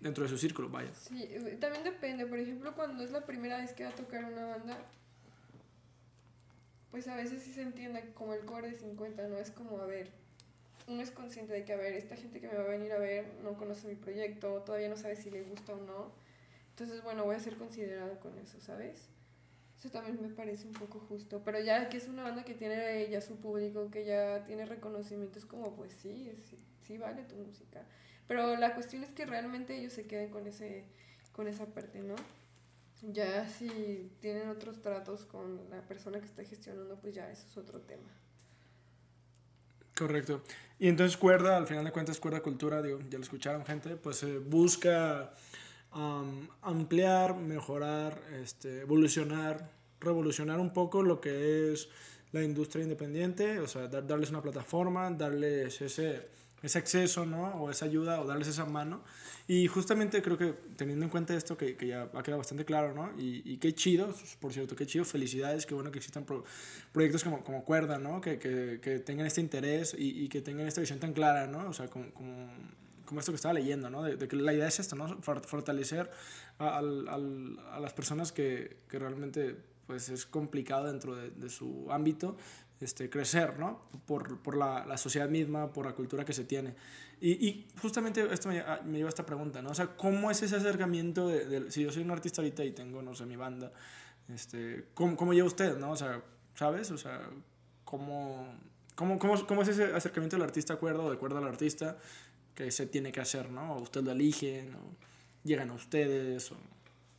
[0.00, 0.92] dentro de su círculo, vaya.
[0.94, 2.26] Sí, eh, también depende.
[2.26, 4.78] Por ejemplo, cuando es la primera vez que va a tocar una banda,
[6.90, 9.36] pues a veces sí se entiende como el core de 50, ¿no?
[9.36, 10.10] Es como, a ver,
[10.86, 12.98] uno es consciente de que, a ver, esta gente que me va a venir a
[12.98, 16.25] ver no conoce mi proyecto, todavía no sabe si le gusta o no.
[16.76, 19.08] Entonces, bueno, voy a ser considerado con eso, ¿sabes?
[19.78, 21.40] Eso también me parece un poco justo.
[21.42, 25.38] Pero ya que es una banda que tiene ya su público, que ya tiene reconocimiento,
[25.38, 27.86] es como, pues sí, sí, sí vale tu música.
[28.28, 30.84] Pero la cuestión es que realmente ellos se queden con ese
[31.32, 32.14] con esa parte, ¿no?
[33.00, 37.56] Ya si tienen otros tratos con la persona que está gestionando, pues ya eso es
[37.56, 38.10] otro tema.
[39.96, 40.42] Correcto.
[40.78, 44.22] Y entonces Cuerda, al final de cuentas, Cuerda Cultura, digo, ya lo escucharon gente, pues
[44.22, 45.32] eh, busca
[45.96, 51.88] am, ampliar, mejorar, este, evolucionar, revolucionar un poco lo que es
[52.32, 57.62] la industria independiente, o sea, dar- darles una plataforma, darles ese ese acceso, ¿no?
[57.62, 59.02] O esa ayuda o darles esa mano.
[59.46, 62.94] Y justamente creo que teniendo en cuenta esto, que, que ya ha quedado bastante claro,
[62.94, 63.12] ¿no?
[63.18, 66.44] Y, y, qué chido, por cierto, qué chido, felicidades, qué bueno que existan pro,
[66.92, 68.20] proyectos como, como Cuerda, ¿no?
[68.20, 71.68] Que, que, que, tengan este interés y, y, que tengan esta visión tan clara, ¿no?
[71.68, 72.48] O sea, como, como,
[73.06, 74.02] como esto que estaba leyendo, ¿no?
[74.02, 75.22] De, de, que la idea es esto, ¿no?
[75.22, 76.10] Fortalecer
[76.58, 81.48] a, al, al, a las personas que, que realmente pues es complicado dentro de, de
[81.48, 82.36] su ámbito
[82.80, 83.88] este, crecer, ¿no?
[84.04, 86.74] Por, por la, la, sociedad misma, por la cultura que se tiene.
[87.20, 89.70] Y, y justamente esto me, me, lleva a esta pregunta, ¿no?
[89.70, 92.72] O sea, ¿cómo es ese acercamiento de, de, si yo soy un artista ahorita y
[92.72, 93.72] tengo, no sé, mi banda,
[94.28, 95.92] este, ¿cómo, cómo lleva usted, no?
[95.92, 96.22] O sea,
[96.54, 96.90] ¿sabes?
[96.90, 97.30] O sea,
[97.84, 98.46] ¿cómo,
[98.94, 101.96] cómo, cómo, cómo es ese acercamiento del artista acuerdo o de acuerdo al artista
[102.56, 103.74] que se tiene que hacer, ¿no?
[103.74, 104.96] O usted lo eligen, o
[105.44, 106.56] llegan a ustedes, o...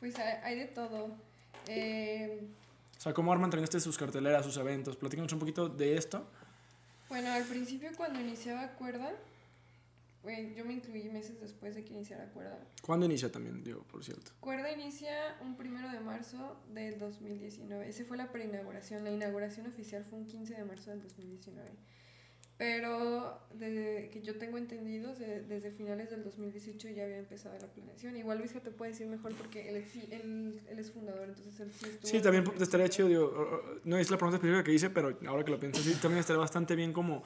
[0.02, 1.16] Pues hay, hay de todo.
[1.68, 2.42] Eh
[2.98, 4.96] o sea, ¿cómo arman también ustedes sus carteleras, sus eventos?
[4.98, 6.26] Platícanos un poquito de esto.
[7.10, 9.14] Bueno, al principio cuando iniciaba Cuerda,
[10.24, 12.58] bueno, yo me incluí meses después de que iniciara Cuerda.
[12.82, 14.32] ¿Cuándo inicia también, digo, por cierto?
[14.40, 17.88] Cuerda inicia un primero de marzo del 2019.
[17.88, 19.04] Ese fue la preinauguración.
[19.04, 21.70] La inauguración oficial fue un 15 de marzo del 2019.
[22.58, 27.68] Pero desde que yo tengo entendido, de, desde finales del 2018 ya había empezado la
[27.68, 28.18] planeación.
[28.18, 31.86] Igual Luis te puede decir mejor porque él, él, él es fundador, entonces él sí
[31.86, 32.10] estuvo...
[32.10, 35.52] Sí, también estaría chido, digo, no es la pregunta específica que hice, pero ahora que
[35.52, 37.24] lo pienso, sí, también estaría bastante bien como...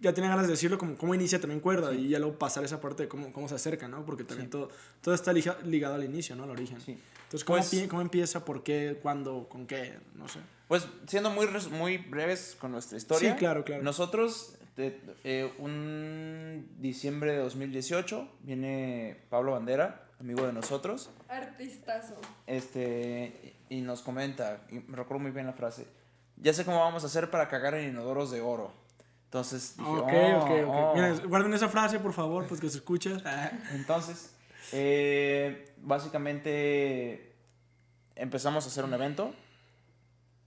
[0.00, 1.98] Ya tenía ganas de decirlo, como cómo inicia también Cuerda, sí.
[1.98, 4.04] y ya luego pasar esa parte de cómo, cómo se acerca, ¿no?
[4.04, 4.50] Porque también sí.
[4.50, 4.70] todo,
[5.02, 6.44] todo está ligado al inicio, ¿no?
[6.44, 6.80] Al origen.
[6.80, 6.98] Sí.
[7.24, 8.42] Entonces, ¿cómo, pues, ¿cómo empieza?
[8.42, 8.98] ¿Por qué?
[9.02, 9.46] ¿Cuándo?
[9.50, 9.98] ¿Con qué?
[10.14, 10.40] No sé.
[10.70, 13.32] Pues siendo muy, muy breves con nuestra historia.
[13.32, 13.82] Sí, claro, claro.
[13.82, 21.10] Nosotros de, eh, un diciembre de 2018 viene Pablo Bandera, amigo de nosotros.
[21.28, 22.14] Artistazo.
[22.46, 25.88] Este, y nos comenta, y me recuerdo muy bien la frase,
[26.36, 28.72] ya sé cómo vamos a hacer para cagar en inodoros de oro.
[29.24, 30.68] Entonces dije, ok, oh, ok, ok.
[30.68, 30.92] oh.
[30.94, 33.16] Mira, guarden esa frase, por favor, pues que se escuche.
[33.72, 34.36] Entonces,
[34.70, 37.34] eh, básicamente
[38.14, 39.34] empezamos a hacer un evento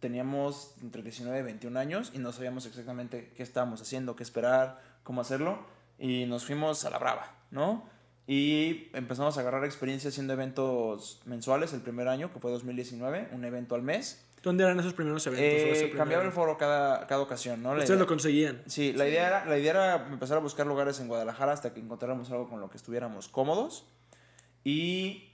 [0.03, 4.81] teníamos entre 19 y 21 años y no sabíamos exactamente qué estábamos haciendo, qué esperar,
[5.03, 5.65] cómo hacerlo.
[5.97, 7.87] Y nos fuimos a la brava, ¿no?
[8.27, 13.45] Y empezamos a agarrar experiencia haciendo eventos mensuales el primer año, que fue 2019, un
[13.45, 14.25] evento al mes.
[14.41, 15.81] ¿Dónde eran esos primeros eventos?
[15.81, 17.69] Eh, cambiaba el foro cada, cada ocasión, ¿no?
[17.69, 18.61] Ustedes idea, lo conseguían.
[18.65, 19.11] Sí, la, sí.
[19.11, 22.49] Idea era, la idea era empezar a buscar lugares en Guadalajara hasta que encontráramos algo
[22.49, 23.85] con lo que estuviéramos cómodos.
[24.65, 25.32] Y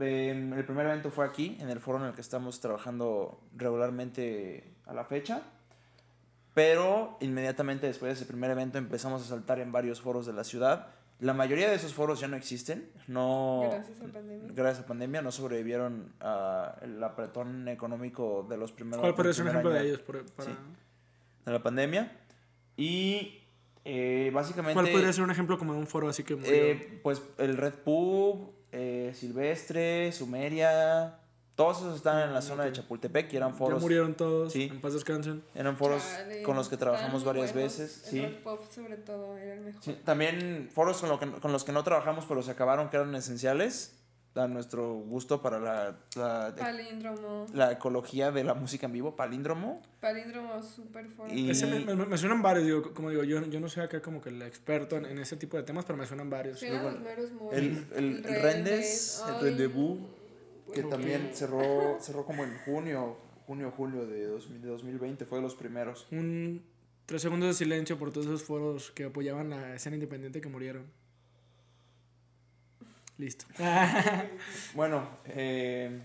[0.00, 4.74] eh, el primer evento fue aquí, en el foro en el que estamos trabajando regularmente
[4.86, 5.42] a la fecha.
[6.54, 10.44] Pero inmediatamente después de ese primer evento empezamos a saltar en varios foros de la
[10.44, 10.88] ciudad.
[11.20, 12.90] La mayoría de esos foros ya no existen.
[13.06, 14.48] No, gracias a pandemia.
[14.54, 19.50] Gracias a pandemia no sobrevivieron al apretón económico de los primeros ¿Cuál podría ser un
[19.50, 20.00] ejemplo de ellos?
[20.00, 20.20] Para...
[20.22, 20.56] Sí,
[21.44, 22.16] de la pandemia.
[22.76, 23.42] Y
[23.84, 24.74] eh, básicamente...
[24.74, 26.52] ¿Cuál podría ser un ejemplo como de un foro así que murió?
[26.52, 31.18] Eh, pues el Red Pub, eh, Silvestre, Sumeria,
[31.54, 33.78] todos esos están en la zona de Chapultepec y eran foros.
[33.78, 34.68] Ya murieron todos, sí.
[34.72, 35.42] en paz descansen.
[35.54, 37.78] Eran foros Chale, con los que trabajamos varias buenos.
[37.78, 38.04] veces.
[38.04, 38.22] El sí.
[38.22, 39.82] rock pop sobre todo era el mejor.
[39.82, 39.98] sí.
[40.04, 43.14] También foros con, lo que, con los que no trabajamos pero se acabaron que eran
[43.14, 43.94] esenciales
[44.34, 47.46] a nuestro gusto para la, la, Palíndromo.
[47.52, 49.82] la ecología de la música en vivo, palíndromo.
[50.00, 51.34] Palíndromo súper fuerte.
[51.34, 54.00] Y- Ese me, me- me suenan varios, digo, como digo, yo, yo no soy acá
[54.00, 56.58] como que el experto en, en ese tipo de temas, pero me suenan varios.
[56.60, 57.52] Sí, eran los moros.
[57.52, 59.40] El, el, el Rendes, el.
[59.42, 59.98] Rendezvous,
[60.72, 60.90] que Ok.
[60.90, 63.16] también cerró, cerró como en junio,
[63.46, 66.06] junio, julio de, 2000 de 2020, fue de los primeros.
[66.12, 66.62] un
[67.06, 70.84] tres segundos de silencio por todos esos foros que apoyaban la escena independiente que murieron.
[73.20, 73.44] Listo.
[74.74, 76.00] Bueno, eh,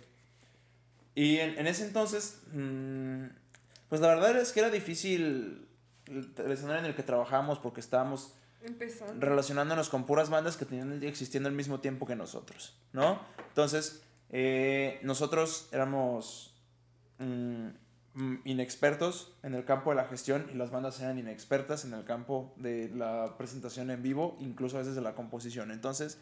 [1.16, 3.28] y en, en ese entonces, mm,
[3.88, 5.66] pues la verdad es que era difícil
[6.08, 9.14] el, escenario en el que trabajábamos porque estábamos Empezando.
[9.26, 13.22] relacionándonos con puras bandas que tenían existiendo al mismo tiempo que nosotros, ¿no?
[13.48, 16.54] Entonces, eh, nosotros éramos
[17.20, 17.68] mm,
[18.16, 22.04] mm, inexpertos en el campo de la gestión y las bandas eran inexpertas en el
[22.04, 25.72] campo de la presentación en vivo, incluso a veces de la composición.
[25.72, 26.20] Entonces,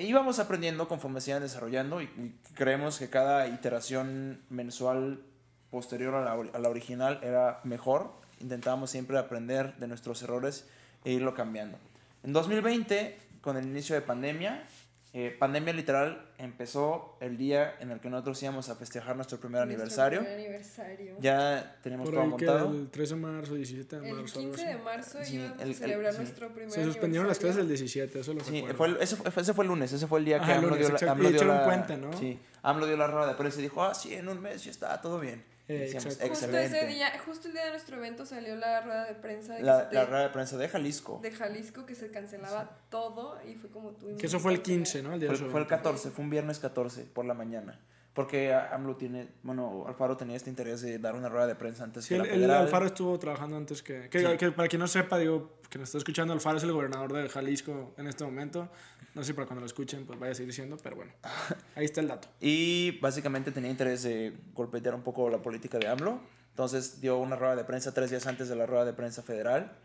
[0.00, 5.22] íbamos aprendiendo conforme se iban desarrollando y, creemos que cada iteración mensual
[5.70, 8.12] posterior a la, a la original era mejor.
[8.40, 10.66] Intentábamos siempre aprender de nuestros errores
[11.04, 11.78] e irlo cambiando.
[12.22, 14.64] En 2020, con el inicio de pandemia,
[15.12, 19.62] eh, pandemia literal empezó el día en el que nosotros íbamos a festejar nuestro primer
[19.66, 20.20] Nuestro aniversario.
[20.20, 21.16] primer aniversario.
[21.18, 22.70] Ya tenemos Por todo ahí que montado.
[22.70, 25.66] el 13 de marzo, 17 de El marzo, algo 15 de marzo Sí, íbamos el-
[25.68, 26.18] el- a celebrar sí.
[26.20, 27.62] nuestro primer Se suspendieron las clases aniversario.
[27.62, 28.76] el 17, eso lo Sí, recuerdo.
[28.76, 30.58] fue el- ese, fue, ese fue el lunes, ese fue el día que Ajá, el
[30.58, 31.12] AMLO lunes, dio, la.
[31.12, 32.12] AMLO Y dio la- puente, ¿no?
[32.12, 34.70] Sí, AMLO dio la rueda de prensa y dijo, ah, sí, en un mes ya
[34.70, 35.42] está todo bien.
[35.70, 36.28] Eh, Decíamos, exacto.
[36.34, 39.62] Justo ese día, justo el día de nuestro evento salió la rueda de prensa de,
[39.62, 41.20] La, la rueda de prensa de Jalisco.
[41.22, 44.78] de Jalisco que se cancelaba todo y fue como tuvimos Que eso fue el cancelar.
[44.84, 45.14] 15, ¿no?
[45.14, 45.68] El día Fue, fue el evento.
[45.68, 47.78] 14, fue un viernes 14 por la mañana.
[48.14, 52.04] Porque AMLO tiene, bueno, Alfaro tenía este interés de dar una rueda de prensa antes
[52.04, 52.62] Sí, que el, la el federal.
[52.62, 54.36] Alfaro estuvo trabajando antes que, que, Sí.
[54.36, 57.28] que Para quien no sepa, digo, que nos está escuchando, Alfaro es el gobernador de
[57.28, 58.68] Jalisco en este momento.
[59.14, 61.12] No sé si para cuando lo escuchen, pues vaya a seguir siendo, pero bueno,
[61.76, 62.28] ahí está el dato.
[62.40, 66.20] Y básicamente tenía interés de golpetear un poco la política de AMLO.
[66.50, 69.76] Entonces dio una rueda de prensa tres días antes de la rueda de prensa federal,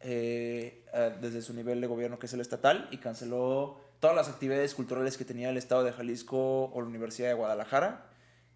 [0.00, 0.84] eh,
[1.20, 5.16] desde su nivel de gobierno que es el estatal, y canceló todas las actividades culturales
[5.16, 8.10] que tenía el estado de Jalisco o la Universidad de Guadalajara,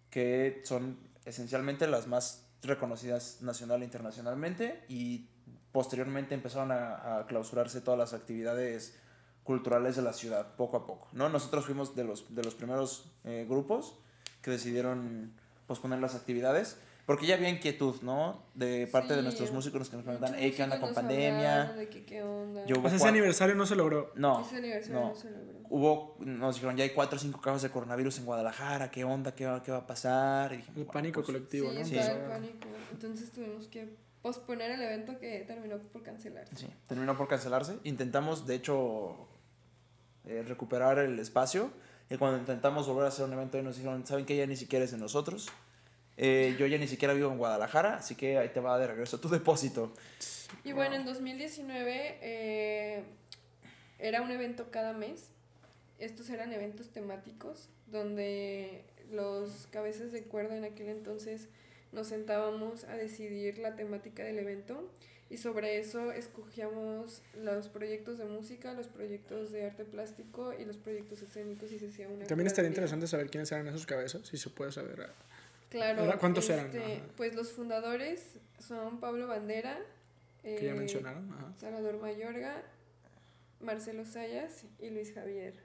[0.09, 5.29] que son esencialmente las más reconocidas nacional e internacionalmente, y
[5.71, 8.99] posteriormente empezaron a, clausurarse todas las actividades
[9.45, 11.07] culturales de la ciudad, poco a poco.
[11.13, 11.29] ¿no?
[11.29, 13.97] Nosotros fuimos de los, de los primeros eh, grupos
[14.41, 15.31] que decidieron
[15.65, 16.77] posponer las actividades,
[17.07, 18.43] porque ya había inquietud, ¿no?
[18.53, 21.61] De parte de nuestros músicos que nos preguntan, hey, ¿qué onda con pandemia?
[21.61, 22.65] hablaron de que qué onda.
[22.67, 24.11] Yo- Pues ese cuatro- aniversario no se logró.
[24.15, 25.09] No, Ese aniversario no.
[25.09, 25.57] no se logró.
[25.69, 29.33] Hubo, nos dijeron, ya hay cuatro o cinco casos de coronavirus en Guadalajara, ¿qué onda?
[29.33, 30.53] ¿Qué va, qué va a pasar?
[30.53, 31.85] Y dijimos, El bueno, pánico pues, colectivo, sí, ¿no?
[31.85, 31.97] Sí.
[31.97, 32.67] el pánico.
[32.91, 36.55] Entonces tuvimos que posponer el evento que terminó por cancelarse.
[36.57, 37.77] Sí, terminó por cancelarse.
[37.85, 39.27] Intentamos, de hecho,
[40.25, 41.71] eh, recuperar el espacio.
[42.09, 44.83] Y cuando intentamos volver a hacer un evento, nos dijeron, ¿saben que Ya ni siquiera
[44.85, 45.47] es de nosotros.
[46.17, 49.19] Eh, yo ya ni siquiera vivo en Guadalajara, así que ahí te va de regreso
[49.19, 49.93] tu depósito.
[50.63, 53.03] Y bueno, en 2019 eh,
[53.99, 55.29] era un evento cada mes.
[55.99, 61.47] Estos eran eventos temáticos donde los cabezas de cuerda en aquel entonces
[61.91, 64.91] nos sentábamos a decidir la temática del evento
[65.29, 70.77] y sobre eso escogíamos los proyectos de música, los proyectos de arte plástico y los
[70.77, 74.37] proyectos escénicos y se hacía una También estaría interesante saber quiénes eran esos cabezas, si
[74.37, 75.09] se puede saber.
[75.69, 76.17] Claro.
[76.19, 76.67] ¿cuántos eran?
[76.67, 77.03] este, Ajá.
[77.17, 79.77] Pues los fundadores son Pablo Bandera,
[80.41, 81.31] Que ya eh, mencionaron.
[81.33, 81.53] Ajá.
[81.57, 82.63] Salvador Mayorga,
[83.59, 85.55] Marcelo Sayas y Luis Javier.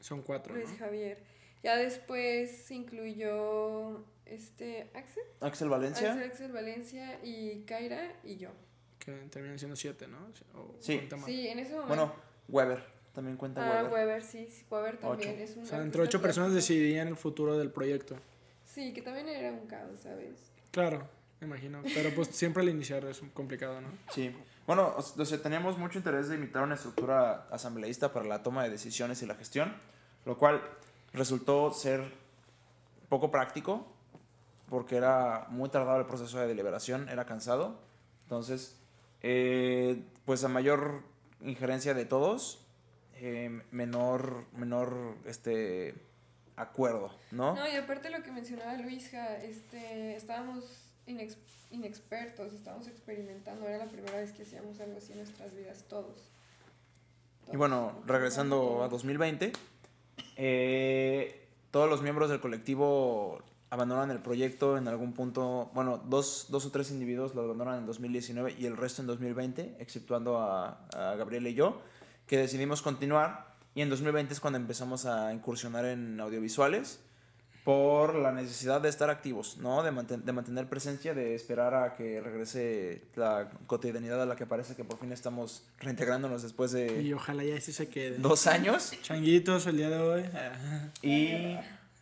[0.00, 0.78] Son cuatro, Luis ¿no?
[0.78, 1.18] Javier.
[1.62, 6.12] Ya después se incluyó este Axel, Axel Valencia.
[6.12, 8.50] Axel, Axel Valencia y Kaira y yo.
[8.98, 10.18] Que terminan siendo siete, ¿no?
[10.54, 11.08] O Sí.
[11.24, 11.88] Sí, en ese momento.
[11.88, 12.12] Bueno,
[12.48, 13.92] Weber, también cuenta ah, Weber.
[13.92, 15.42] Weber, sí, sí, Weber también Ocho.
[15.42, 18.16] es un O sea, entre ocho personas decidían el futuro del proyecto.
[18.68, 20.52] Sí, que también era un caos, ¿sabes?
[20.70, 21.08] Claro,
[21.40, 21.80] me imagino.
[21.94, 23.88] Pero pues siempre al iniciar es complicado, ¿no?
[24.12, 24.34] Sí.
[24.66, 28.70] Bueno, o sea, teníamos mucho interés de imitar una estructura asambleísta para la toma de
[28.70, 29.74] decisiones y la gestión,
[30.26, 30.62] lo cual
[31.14, 32.12] resultó ser
[33.08, 33.86] poco práctico
[34.68, 37.80] porque era muy tardado el proceso de deliberación, era cansado.
[38.24, 38.78] Entonces,
[39.22, 41.02] eh, pues a mayor
[41.40, 42.66] injerencia de todos,
[43.14, 45.94] eh, menor, menor este,
[46.60, 47.54] acuerdo, ¿no?
[47.54, 50.64] No, y aparte lo que mencionaba Luisja, este, estábamos
[51.06, 51.36] inex-
[51.70, 56.30] inexpertos, estábamos experimentando, era la primera vez que hacíamos algo así en nuestras vidas, todos.
[57.52, 59.52] Y bueno, regresando a 2020,
[60.36, 63.40] eh, todos los miembros del colectivo
[63.70, 67.86] abandonan el proyecto en algún punto, bueno, dos, dos o tres individuos lo abandonan en
[67.86, 71.80] 2019 y el resto en 2020, exceptuando a, a Gabriela y yo,
[72.26, 77.00] que decidimos continuar y en 2020 es cuando empezamos a incursionar en audiovisuales
[77.64, 79.82] por la necesidad de estar activos, ¿no?
[79.82, 84.46] De, manten- de mantener presencia, de esperar a que regrese la cotidianidad a la que
[84.46, 88.16] parece que por fin estamos reintegrándonos después de Y ojalá ya ese se quede.
[88.18, 90.24] dos años Changuitos el día de hoy.
[91.02, 91.28] y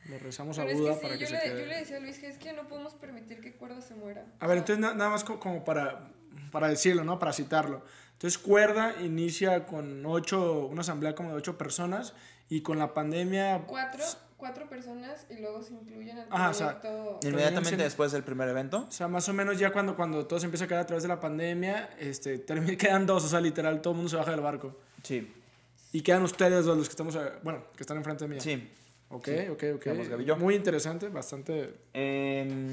[0.09, 1.61] Le rezamos Pero a es Buda que sí, para que yo se le, quede.
[1.63, 4.25] yo le decía a Luis que es que no podemos permitir que Cuerda se muera.
[4.39, 6.13] A ver, O sea, entonces na- nada más co- como para,
[6.53, 7.19] para decirlo, ¿no?
[7.19, 7.83] Para citarlo.
[8.17, 12.15] Entonces Cuerda inicia con ocho, una asamblea como de ocho personas
[12.49, 13.65] y con la pandemia...
[13.67, 14.03] Cuatro,
[14.39, 17.29] cuatro personas y luego se incluyen al Ajá, o sea, proyecto.
[17.29, 18.87] inmediatamente después del primer evento.
[18.89, 21.03] O sea, más o menos ya cuando, cuando todo se empieza a quedar a través
[21.03, 22.43] de la pandemia, este,
[22.79, 24.75] quedan dos, o sea, literal, todo el mundo se baja del barco.
[25.03, 25.31] Sí,
[25.93, 28.41] Y quedan ustedes dos los que estamos, eh, bueno, que están enfrente de mí.
[28.41, 28.71] sí.
[29.09, 29.49] Ok, Sí.
[29.49, 30.37] ok, ok.
[30.39, 31.75] Muy interesante, bastante...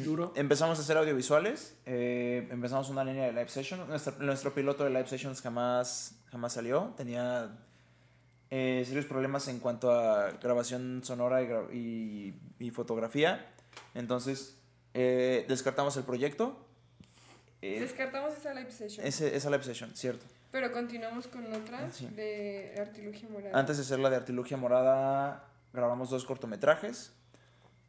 [0.03, 0.33] Duro.
[0.35, 3.87] Empezamos a hacer audiovisuales, eh, empezamos una línea de live session.
[3.87, 6.93] Nuestro, nuestro piloto de live sessions jamás, jamás salió.
[6.97, 7.55] Tenía
[8.49, 13.51] eh, serios problemas en cuanto a grabación sonora y, gra- y- y fotografía.
[13.93, 14.57] Entonces,
[14.95, 16.65] eh, descartamos el proyecto.
[17.61, 19.05] Eh, Descartamos esa live session.
[19.05, 20.25] ese- esa live session, cierto.
[20.51, 22.07] Pero continuamos con otra Sí.
[22.07, 23.57] de Artilugio Morada.
[23.57, 27.11] Antes de hacer la de Artilugia Morada, grabamos dos cortometrajes,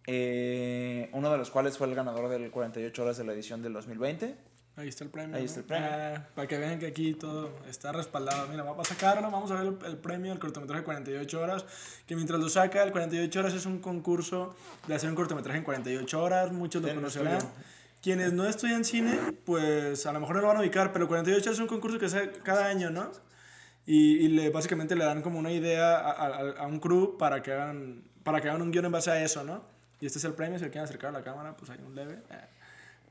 [0.06, 3.72] eh, uno de los cuales fue el ganador del 48 horas de la edición del
[3.74, 4.36] 2020.
[4.76, 5.36] Ahí está el premio.
[5.36, 5.46] Ahí ¿no?
[5.46, 5.88] está el premio.
[5.88, 8.48] Ah, para que vean que aquí todo está respaldado.
[8.48, 11.64] Mira, vamos a sacarlo, vamos a ver el, el premio del cortometraje 48 horas.
[12.06, 14.56] Que mientras lo saca, el 48 horas es un concurso
[14.88, 16.52] de hacer un cortometraje en 48 horas.
[16.52, 17.38] Muchos lo conocerán.
[18.02, 19.16] Quienes no estudian cine,
[19.46, 21.98] pues a lo mejor no lo van a ubicar, pero 48 horas es un concurso
[21.98, 23.10] que se hace cada año, ¿no?
[23.86, 27.42] Y, y le, básicamente le dan como una idea a, a- a un crew para
[27.42, 29.62] que, hagan, para que hagan un guion en base a eso, ¿no?
[30.00, 31.94] Y este es el premio, si le quieren acercar a la cámara, pues hay un
[31.94, 32.14] leve.
[32.30, 32.36] eh,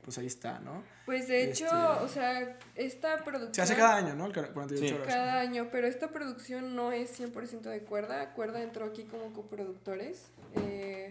[0.04, 0.82] Pues ahí está, ¿no?
[1.06, 3.54] Pues de hecho, Este- o sea, esta producción...
[3.54, 4.26] Se hace cada año, ¿no?
[4.26, 4.92] El 48 Sí.
[4.94, 5.06] horas.
[5.06, 8.32] Cada año, pero esta producción no es 100% de Cuerda.
[8.34, 11.10] Cuerda entró aquí como coproductores, eh,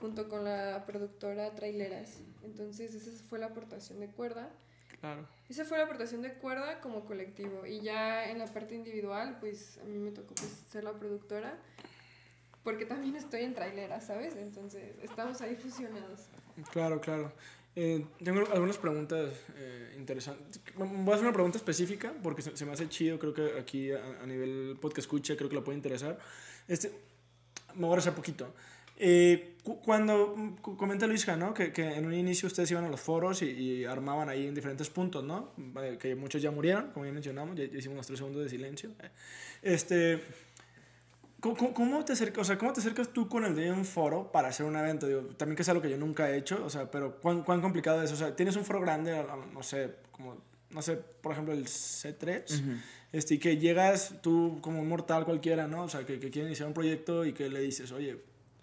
[0.00, 2.20] junto con la productora Traileras.
[2.42, 4.48] Entonces, esa fue la aportación de Cuerda.
[5.00, 5.26] Claro.
[5.48, 7.64] Esa fue la aportación de Cuerda como colectivo.
[7.66, 11.58] Y ya en la parte individual, pues a mí me tocó pues, ser la productora.
[12.64, 14.36] Porque también estoy en Traileras, ¿sabes?
[14.36, 16.26] Entonces, estamos ahí fusionados.
[16.72, 17.32] Claro, claro.
[17.76, 20.60] Eh, tengo algunas preguntas eh, interesantes.
[20.76, 23.18] Voy a hacer una pregunta específica porque se, se me hace chido.
[23.18, 26.18] Creo que aquí a, a nivel podcast escucha, creo que le puede interesar.
[26.66, 26.92] Este,
[27.74, 28.52] me voy a rezar poquito.
[29.00, 31.54] Eh, cu- cuando mm, comenta Luisja, ¿no?
[31.54, 34.54] Que, que en un inicio ustedes iban a los foros y, y armaban ahí en
[34.54, 35.52] diferentes puntos, ¿no?
[36.00, 38.90] Que muchos ya murieron, como ya mencionamos, ya, hicimos los tres segundos de silencio.
[39.02, 39.10] Eh,
[39.62, 40.20] Este,
[41.40, 44.32] ¿Cómo, cómo- te acercas, o sea, ¿Cómo te acercas tú con el de un foro
[44.32, 45.06] para hacer un evento?
[45.06, 47.60] Digo, también que es algo que yo nunca he hecho, o sea, pero ¿cuán, cuán
[47.60, 48.10] complicado es?
[48.10, 49.24] O sea, tienes un foro grande,
[49.54, 50.36] no sé, como,
[50.70, 52.42] no sé, por ejemplo, el C3,
[53.12, 55.84] este, y que llegas tú como un mortal cualquiera, ¿no?
[55.84, 58.18] O sea, que, que quiere iniciar un proyecto y que le dices, oye,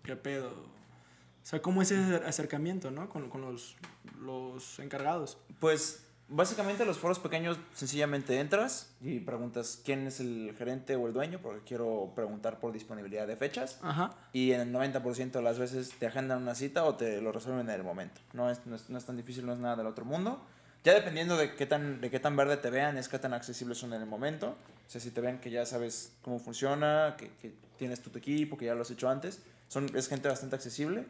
[0.06, 0.50] ¿qué pedo?
[0.50, 3.10] O sea, ¿cómo es ese acercamiento, ¿no?
[3.10, 3.76] Con, con los,
[4.22, 5.38] los encargados.
[5.60, 11.14] Pues básicamente los foros pequeños sencillamente entras y preguntas quién es el gerente o el
[11.14, 13.80] dueño, porque quiero preguntar por disponibilidad de fechas.
[13.84, 14.16] Ajá.
[14.34, 17.70] Y en el 90% de las veces te agendan una cita o te lo resuelven
[17.70, 18.22] en el momento.
[18.34, 20.42] No es, no es, no es tan difícil, no es nada del otro mundo.
[20.84, 23.78] Ya dependiendo de qué, tan, de qué tan verde te vean, es qué tan accesibles
[23.78, 24.56] son en el momento.
[24.88, 28.56] O sea, si te ven que ya sabes cómo funciona, que, que tienes tu equipo,
[28.56, 31.06] que ya lo has hecho antes, son, es gente bastante accesible.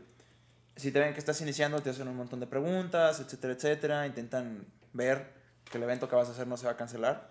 [0.75, 4.07] Si te ven que estás iniciando, te hacen un montón de preguntas, etcétera, etcétera.
[4.07, 5.31] Intentan ver
[5.69, 7.29] que el evento que vas a hacer no se va a cancelar,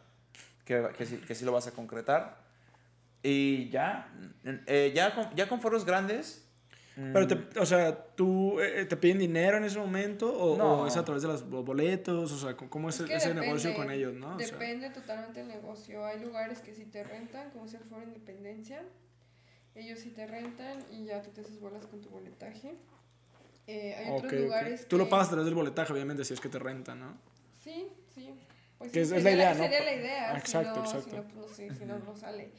[0.65, 2.43] que, que, sí, que sí lo vas a concretar.
[3.23, 4.13] Y ya,
[4.67, 6.43] eh, ya, con, ya con foros grandes.
[6.95, 10.83] Pero, mm, te, o sea, ¿tú eh, te piden dinero en ese momento o, No.
[10.83, 12.31] o es a través de los boletos?
[12.31, 14.37] O sea, ¿cómo es, Es que ese depende, negocio con ellos, no?
[14.37, 16.05] O sea, Depende totalmente del negocio.
[16.07, 18.83] Hay lugares que sí te rentan, como es el Foro Independencia.
[19.75, 22.75] Ellos sí te rentan y ya tú te haces bolas con tu boletaje.
[23.67, 24.45] Eh, hay otros ok, ok.
[24.45, 27.17] lugares Tú lo pagas a través del boletaje, obviamente, si es que te rentan, ¿no?
[27.63, 28.39] Sí, sí.
[28.79, 29.63] Pues Que sí, es- es la sería idea, ¿no?
[29.65, 30.37] Sería la idea.
[30.39, 31.11] Exacto, si no, exacto.
[31.11, 32.51] Si no, pues no sé, si no, no sale.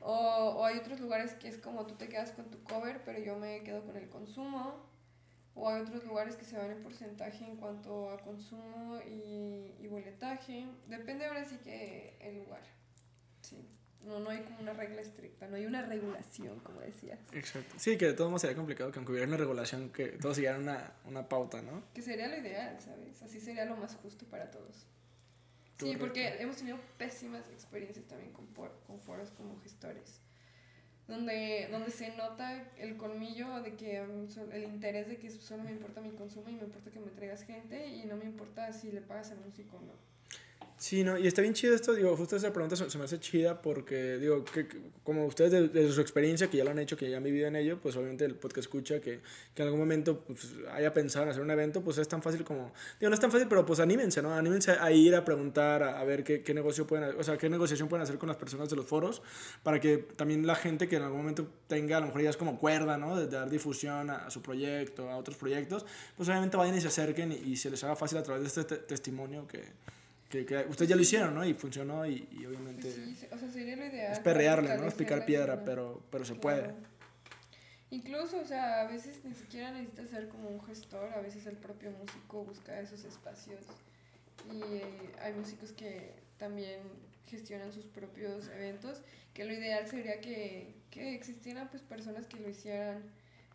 [0.00, 3.18] O, o hay otros lugares que es como tú te quedas con tu cover, pero
[3.20, 4.88] yo me quedo con el consumo.
[5.54, 9.86] O hay otros lugares que se van en porcentaje en cuanto a consumo y, y
[9.88, 10.66] boletaje.
[10.88, 12.62] Depende ahora sí que el lugar.
[13.42, 13.66] Sí.
[14.06, 17.18] No, no hay como una regla estricta, no hay una regulación, como decías.
[17.32, 17.74] Exacto.
[17.78, 20.62] Sí, que de todos modos sería complicado que aunque hubiera una regulación, que todos siguieran
[20.62, 21.82] una, una pauta, ¿no?
[21.92, 23.22] Que sería lo ideal, ¿sabes?
[23.22, 24.86] Así sería lo más justo para todos.
[25.78, 30.20] Sí, porque hemos tenido pésimas experiencias también con, por- con foros como gestores.
[31.08, 35.72] Donde, donde se nota el colmillo de que um, el interés de que solo me
[35.72, 38.92] importa mi consumo y me importa que me traigas gente y no me importa si
[38.92, 39.92] le pagas al músico o no.
[40.82, 43.20] Sí, no, y está bien chido esto, digo, justo esa pregunta se, se me hace
[43.20, 46.78] chida porque, digo, que, que como ustedes de, de su experiencia, que ya lo han
[46.78, 49.20] hecho, que ya han vivido en ello, pues obviamente el podcast escucha, que,
[49.54, 52.44] que en algún momento pues, haya pensado en hacer un evento, pues es tan fácil
[52.44, 54.32] como, digo, no es tan fácil, pero pues anímense, ¿no?
[54.32, 57.50] Anímense a ir a preguntar, a, a ver qué, qué negocio pueden, o sea, qué
[57.50, 59.20] negociación pueden hacer con las personas de los foros,
[59.62, 62.58] para que también la gente que en algún momento tenga, a lo mejor ideas como
[62.58, 63.18] cuerda, ¿no?
[63.18, 65.84] De, dar difusión a, a su proyecto, a otros proyectos,
[66.16, 68.48] pues obviamente vayan y se acerquen y, y se les haga fácil a través de
[68.48, 69.60] este te- testimonio que
[70.30, 71.44] que, que ustedes ya lo hicieron, ¿no?
[71.44, 74.12] Y funcionó y, y obviamente Pues sí, o sea, sería lo ideal.
[74.12, 74.86] es perrearle, ¿no?
[74.86, 76.40] Es picar piedra, pero, pero se Claro.
[76.40, 76.74] puede.
[77.90, 81.56] Incluso, o sea, a veces ni siquiera necesitas ser como un gestor, a veces el
[81.56, 83.60] propio músico busca esos espacios
[84.52, 84.84] y eh,
[85.20, 86.78] hay músicos que también
[87.28, 89.02] gestionan sus propios eventos,
[89.34, 93.02] que lo ideal sería que, que existieran pues personas que lo hicieran,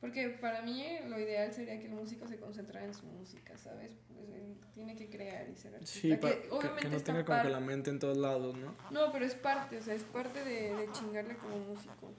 [0.06, 3.58] porque para mí eh, lo ideal sería que el músico se concentrara en su música,
[3.58, 3.90] ¿sabes?
[4.14, 7.26] Pues, él tiene que crear y ser artista, Sí, que, obviamente que no está tenga
[7.26, 8.76] como que la mente en todos lados, ¿no?
[8.92, 12.14] no, pero es parte, o sea, es parte de, de chingarle como músico.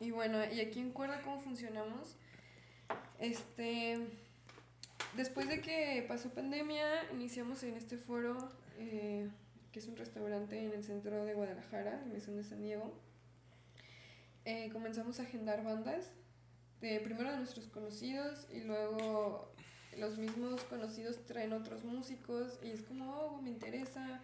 [0.00, 2.16] Y bueno, y aquí en Cuerda, ¿cómo funcionamos?
[3.20, 4.00] Este.
[5.16, 8.36] Después de que pasó pandemia, iniciamos en este foro,
[8.78, 9.28] eh,
[9.70, 12.92] que es un restaurante en el centro de Guadalajara, en Mesón de San Diego.
[14.44, 16.12] eh, comenzamos a agendar bandas,
[16.80, 19.52] de, primero de nuestros conocidos y luego
[19.98, 24.20] los mismos conocidos traen otros músicos y es como, oh, me interesa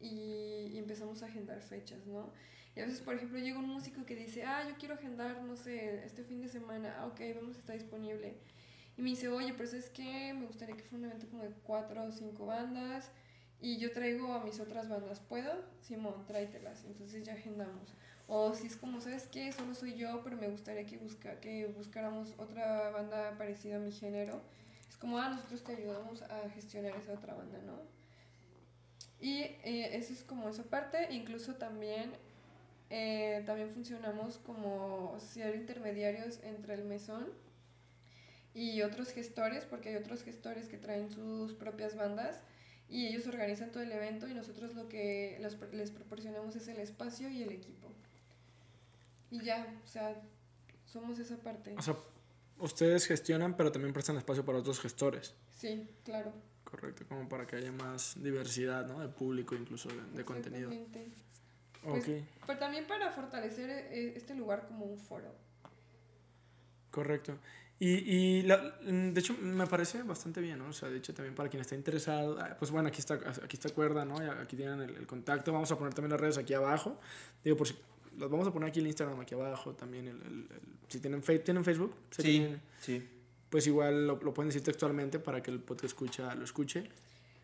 [0.00, 2.32] y, y empezamos a agendar fechas, ¿no?
[2.76, 5.56] Y a veces, por ejemplo, llega un músico que dice, ah, yo quiero agendar, no
[5.56, 8.34] sé, este fin de semana, ah, ok, vamos a estar disponible.
[8.98, 10.34] Y me dice, oye, pero ¿sabes qué?
[10.34, 13.10] Me gustaría que fuera un evento como de cuatro o cinco bandas
[13.60, 15.64] y yo traigo a mis otras bandas, ¿puedo?
[15.80, 16.84] Simón, tráetelas.
[16.84, 17.94] Entonces ya agendamos.
[18.28, 19.52] O si es como, ¿sabes qué?
[19.52, 23.92] Solo soy yo, pero me gustaría que, busca, que buscáramos otra banda parecida a mi
[23.92, 24.40] género.
[24.88, 27.80] Es como, ah, nosotros te ayudamos a gestionar esa otra banda, ¿no?
[29.20, 31.08] Y eh, eso es como esa parte.
[31.12, 32.12] Incluso también
[32.88, 37.26] eh, también funcionamos como ser intermediarios entre el mesón
[38.54, 42.40] y otros gestores, porque hay otros gestores que traen sus propias bandas
[42.88, 45.38] y ellos organizan todo el evento y nosotros lo que
[45.72, 47.92] les proporcionamos es el espacio y el equipo.
[49.30, 50.22] Y ya, o sea,
[50.84, 51.74] somos esa parte.
[51.76, 51.96] O sea,
[52.58, 55.34] ustedes gestionan, pero también prestan espacio para otros gestores.
[55.56, 56.32] Sí, claro.
[56.64, 59.00] Correcto, como para que haya más diversidad, ¿no?
[59.00, 60.70] De público, incluso de, de contenido.
[61.82, 62.04] Pues,
[62.46, 65.32] Pero también para fortalecer eh, este lugar como un foro.
[66.90, 67.38] Correcto.
[67.78, 70.68] Y, y la, de hecho me parece bastante bien, ¿no?
[70.68, 73.54] O sea, de hecho también para quien está interesado, ah, pues bueno, aquí está, aquí
[73.56, 74.16] está cuerda, ¿no?
[74.16, 75.52] Aquí tienen el, contacto.
[75.52, 76.98] Vamos a poner también las redes aquí abajo.
[77.44, 77.76] Digo, por si
[78.18, 80.08] los vamos a poner aquí el Instagram aquí abajo también.
[80.08, 80.48] El, el,
[80.88, 81.94] si tienen, ¿tienen Facebook.
[82.10, 83.08] Sí, sí.
[83.50, 86.88] Pues igual lo, lo, pueden decir textualmente para que el podcast escucha, lo escuche.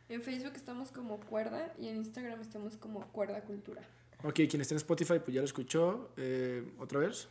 [0.09, 3.83] En Facebook estamos como Cuerda y en Instagram estamos como Cuerda Cultura.
[4.25, 6.11] Ok, quien esté en Spotify, pues ya lo escuchó.
[6.17, 7.29] Eh, ¿Otra vez?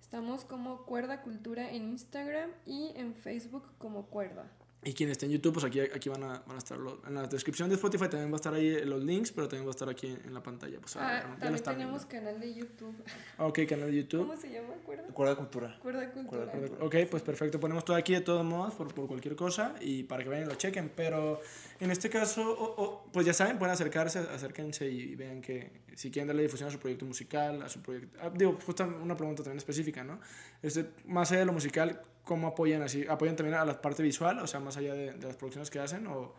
[0.00, 4.50] Estamos como Cuerda Cultura en Instagram y en Facebook como Cuerda.
[4.84, 7.14] Y quien esté en YouTube, pues aquí, aquí van, a, van a estar los, en
[7.14, 9.72] la descripción de Spotify también va a estar ahí los links, pero también va a
[9.72, 10.78] estar aquí en, la pantalla.
[10.78, 12.94] Pues, ah, también tenemos canal de YouTube.
[13.38, 14.26] Ok, canal de YouTube.
[14.26, 14.74] ¿Cómo se llama?
[14.84, 15.04] ¿Cuerda?
[15.12, 15.78] Cuerda Cultura.
[15.80, 16.52] Cuerda Cultura.
[16.80, 17.58] Ok, pues perfecto.
[17.58, 20.48] Ponemos todo aquí de todos modos por, por cualquier cosa y para que vayan y
[20.48, 20.90] lo chequen.
[20.94, 21.40] Pero
[21.80, 26.42] en este caso, pues ya saben, pueden acercarse, acérquense y vean que si quieren darle
[26.42, 28.16] difusión a su proyecto musical, a su proyecto...
[28.22, 30.20] Ah, digo, justo una pregunta también específica, ¿no?
[30.62, 33.06] Este, más allá de lo musical, ¿cómo apoyan así?
[33.08, 34.38] ¿Apoyan también a la parte visual?
[34.38, 36.34] O sea, más allá de, de las producciones que hacen o...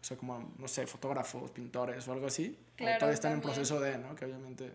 [0.00, 2.58] O sea, como, no sé, fotógrafos, pintores o algo así.
[2.76, 4.14] Claro, o todavía están en proceso de, ¿no?
[4.14, 4.72] Que obviamente...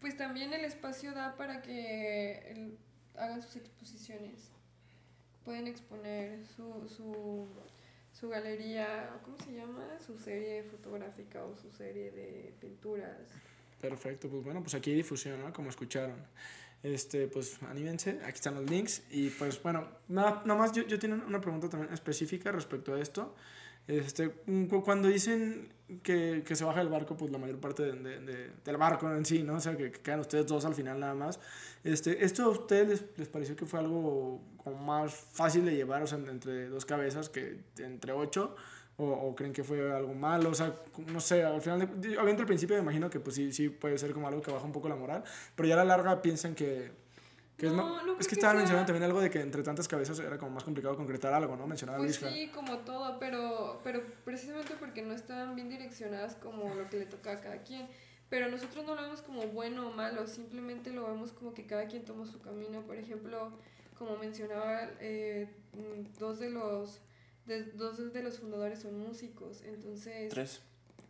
[0.00, 2.72] Pues también el espacio da para que
[3.14, 4.50] hagan sus exposiciones.
[5.44, 7.46] Pueden exponer su, su,
[8.10, 9.84] su galería, ¿cómo se llama?
[10.00, 13.28] Su serie fotográfica o su serie de pinturas.
[13.82, 15.52] Perfecto, pues bueno, pues aquí hay difusión, ¿no?
[15.52, 16.16] Como escucharon.
[16.82, 19.02] Este, pues anímense, aquí están los links.
[19.10, 23.00] Y pues bueno, nada, nada más yo, yo tengo una pregunta también específica respecto a
[23.00, 23.34] esto.
[23.86, 24.30] Este,
[24.84, 25.72] cuando dicen
[26.02, 29.24] que, que, se baja el barco, pues la mayor parte de, de, del barco en
[29.24, 29.54] sí, ¿no?
[29.56, 31.40] O sea, que, quedan ustedes dos al final nada más.
[31.82, 36.02] Este, ¿Esto a ustedes les, les, pareció que fue algo como más fácil de llevar,
[36.02, 38.54] o sea, entre dos cabezas que entre ocho?
[39.02, 40.50] O, ¿O, creen que fue algo malo?
[40.50, 40.74] O sea,
[41.06, 44.12] no sé, al final, obviamente al principio me imagino que pues sí, sí puede ser
[44.12, 45.24] como algo que baja un poco la moral,
[45.56, 47.02] pero ya a la larga piensan que
[47.56, 50.18] que no, es, no es que, estaban mencionando también algo de que entre tantas cabezas
[50.18, 51.66] era como más complicado concretar algo, ¿no?
[51.66, 56.88] Mencionaba pues sí, como todo, pero, pero precisamente porque no estaban bien direccionadas como lo
[56.88, 57.86] que le toca a cada quien.
[58.28, 61.86] Pero nosotros no lo vemos como bueno o malo, simplemente lo vemos como que cada
[61.86, 62.80] quien toma su camino.
[62.80, 63.52] Por ejemplo,
[63.96, 65.48] como mencionaba, eh,
[66.18, 67.00] dos, de los,
[67.46, 70.30] de, dos de los fundadores son músicos, entonces...
[70.30, 70.60] Tres.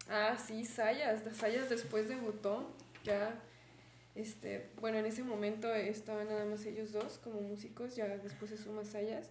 [0.09, 1.23] Ah, sí, Sayas.
[1.37, 2.71] Sayas después debutó,
[3.05, 3.41] ya
[4.15, 8.59] este, bueno, en ese momento estaban nada más ellos dos como músicos, ya después se
[8.59, 9.31] suma Sayas.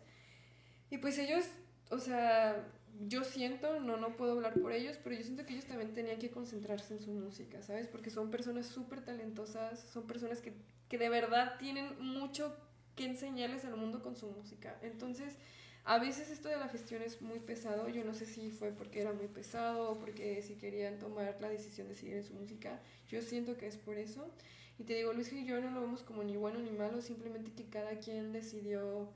[0.90, 1.46] Y pues ellos,
[1.90, 2.68] o sea,
[3.08, 6.18] yo siento, no, no puedo hablar por ellos, pero yo siento que ellos también tenían
[6.18, 7.88] que concentrarse en su música, ¿sabes?
[7.88, 10.54] Porque son personas súper talentosas, son personas que,
[10.90, 12.56] que de verdad tienen mucho
[12.96, 14.78] que enseñarles al mundo con su música.
[14.82, 15.36] Entonces,
[15.84, 19.02] a veces esto de la gestión es muy pesado, yo no sé si fue porque
[19.02, 22.80] era muy pesado o porque si querían tomar la decisión de seguir en su música,
[23.10, 24.30] yo siento que es por eso.
[24.78, 27.52] Y te digo, Luis y yo no lo vemos como ni bueno ni malo, simplemente
[27.52, 29.10] que cada quien decidió...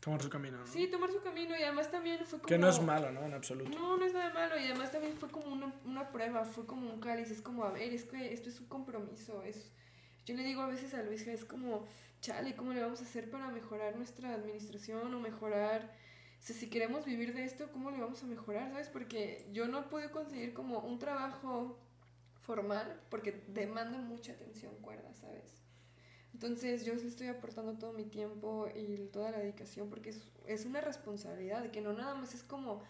[0.00, 0.66] Tomar su camino, ¿no?
[0.66, 2.48] Sí, tomar su camino y además también fue como...
[2.48, 3.24] Que no es malo, ¿no?
[3.24, 3.76] En absoluto.
[3.76, 6.90] No, no es nada malo y además también fue como una, una prueba, fue como
[6.92, 9.72] un cáliz, es como, a ver, es que esto es un compromiso, es...
[10.26, 11.86] Yo le digo a veces a Luis que es como,
[12.26, 15.94] chale, ¿cómo le vamos a hacer para mejorar nuestra administración o mejorar...
[16.40, 18.68] O sea, si queremos vivir de esto, ¿cómo le vamos a mejorar?
[18.72, 18.88] ¿Sabes?
[18.88, 21.78] Porque yo no podido conseguir como un trabajo
[22.40, 25.62] formal porque demanda mucha atención cuerda, ¿sabes?
[26.34, 30.66] Entonces yo le estoy aportando todo mi tiempo y toda la dedicación porque es, es
[30.66, 32.82] una responsabilidad, que no nada más es como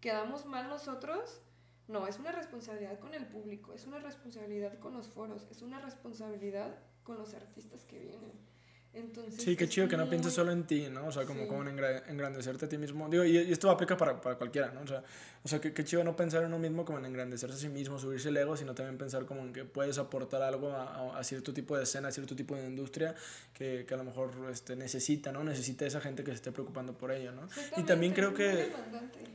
[0.00, 1.40] quedamos mal nosotros,
[1.86, 5.80] no, es una responsabilidad con el público, es una responsabilidad con los foros, es una
[5.80, 8.55] responsabilidad con los artistas que vienen.
[8.96, 11.06] Entonces, sí, qué chido que no pienses solo en ti, ¿no?
[11.06, 11.78] O sea, como, como en
[12.08, 13.08] engrandecerte a ti mismo.
[13.10, 14.80] Digo, y, esto aplica para, para, cualquiera, ¿no?
[14.80, 15.02] O sea,
[15.44, 17.68] o sea qué, qué, chido no pensar en uno mismo como en engrandecerse a sí
[17.68, 21.24] mismo, subirse el ego, sino también pensar como en que puedes aportar algo a, a,
[21.24, 23.14] cierto tipo de escena, a cierto tipo de industria
[23.52, 25.44] que, que, a lo mejor este, necesita, ¿no?
[25.44, 27.48] Necesita esa gente que se esté preocupando por ello, ¿no?
[27.76, 28.72] Y también creo que,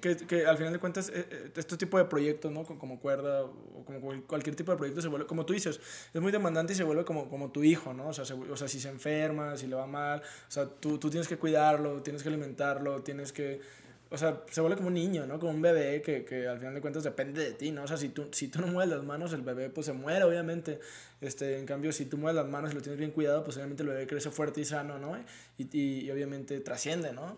[0.01, 2.63] que, que, al final de cuentas eh, eh, este tipo de proyectos, ¿no?
[2.63, 5.79] Como cuerda o como cualquier tipo de proyecto se vuelve, como tú dices,
[6.13, 8.09] es muy demandante y se vuelve como, como tu hijo, ¿no?
[8.09, 11.09] O sea, o sea si se enferma, si le va mal, o sea, tú, tú
[11.09, 13.61] tienes que cuidarlo, tienes que alimentarlo, tienes que...
[14.09, 15.39] O sea, se vuelve como un niño, ¿no?
[15.39, 17.83] Como un bebé que, que al final de cuentas depende de ti, ¿no?
[17.83, 20.25] O sea, si tú, si tú no mueves las manos, el bebé pues se muere,
[20.25, 20.81] obviamente.
[21.21, 23.83] Este, en cambio, si tú mueves las manos y lo tienes bien cuidado, pues obviamente
[23.83, 25.17] el bebé crece fuerte y sano, ¿no?
[25.57, 27.37] Y, y, y obviamente trasciende, ¿no?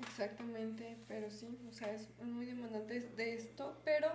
[0.00, 4.08] Exactamente, pero sí, o sea, es muy demandante de esto, pero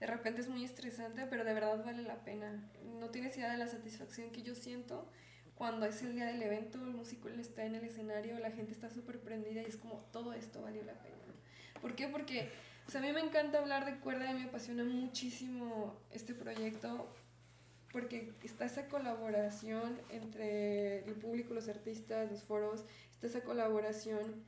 [0.00, 2.70] de repente es muy estresante, pero de verdad vale la pena.
[3.00, 5.08] No tienes idea de la satisfacción que yo siento
[5.54, 8.90] cuando es el día del evento, el músico está en el escenario, la gente está
[8.90, 11.14] súper prendida y es como todo esto valió la pena.
[11.80, 12.08] ¿Por qué?
[12.08, 12.50] Porque
[12.86, 17.08] o sea, a mí me encanta hablar de cuerda y me apasiona muchísimo este proyecto
[17.92, 24.44] porque está esa colaboración entre el público, los artistas, los foros, está esa colaboración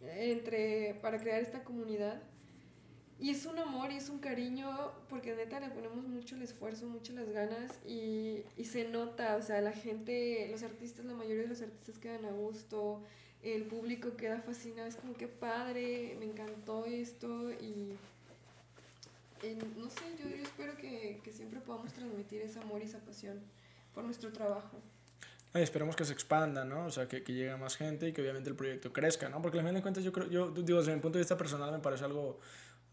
[0.00, 2.22] entre para crear esta comunidad
[3.20, 6.86] y es un amor y es un cariño porque neta le ponemos mucho el esfuerzo,
[6.86, 11.42] mucho las ganas y, y, se nota, o sea, la gente, los artistas, la mayoría
[11.42, 13.02] de los artistas quedan a gusto,
[13.42, 17.92] el público queda fascinado, es como que padre, me encantó esto y,
[19.76, 23.38] no sé, yo, yo espero que, que, siempre podamos transmitir ese amor y esa pasión
[23.94, 24.78] por nuestro trabajo.
[25.52, 26.86] Ay, esperemos que se expanda, ¿no?
[26.86, 29.42] O sea, que, que llegue más gente y que obviamente el proyecto crezca, ¿no?
[29.42, 31.72] Porque al final de cuentas yo creo, yo digo, desde mi punto de vista personal
[31.72, 32.38] me parece algo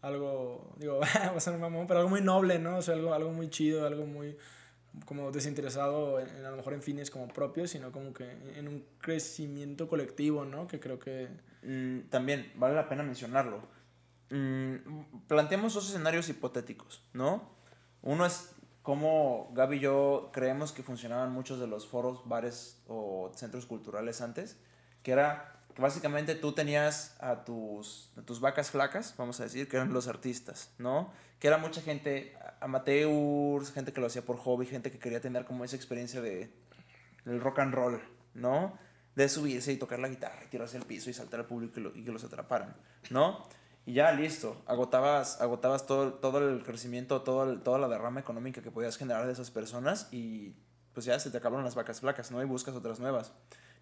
[0.02, 2.78] algo, digo, va a ser un mamón, pero algo muy noble, ¿no?
[2.78, 4.36] O sea, algo, algo muy chido, algo muy
[5.04, 8.84] como desinteresado, en, a lo mejor en fines como propios, sino como que en un
[9.00, 10.66] crecimiento colectivo, ¿no?
[10.66, 11.28] Que creo que...
[11.62, 13.60] Mm, también vale la pena mencionarlo.
[14.30, 17.50] Mm, planteamos dos escenarios hipotéticos, ¿no?
[18.02, 23.30] Uno es cómo Gaby y yo creemos que funcionaban muchos de los foros, bares o
[23.34, 24.58] centros culturales antes,
[25.02, 29.92] que era básicamente tú tenías a tus, tus vacas flacas, vamos a decir, que eran
[29.92, 31.12] los artistas, ¿no?
[31.38, 35.44] Que era mucha gente, amateurs, gente que lo hacía por hobby, gente que quería tener
[35.44, 36.52] como esa experiencia de
[37.24, 38.00] del rock and roll,
[38.34, 38.78] ¿no?
[39.14, 42.04] De subirse y tocar la guitarra y tirarse al piso y saltar al público y,
[42.04, 42.74] que los atraparan,
[43.10, 43.46] ¿no?
[43.84, 48.70] Y ya listo, agotabas, agotabas todo, todo el crecimiento, todo toda la derrama económica que
[48.70, 50.56] podías generar de esas personas y
[50.92, 52.42] pues ya se te acabaron las vacas flacas, ¿no?
[52.42, 53.32] Y buscas otras nuevas.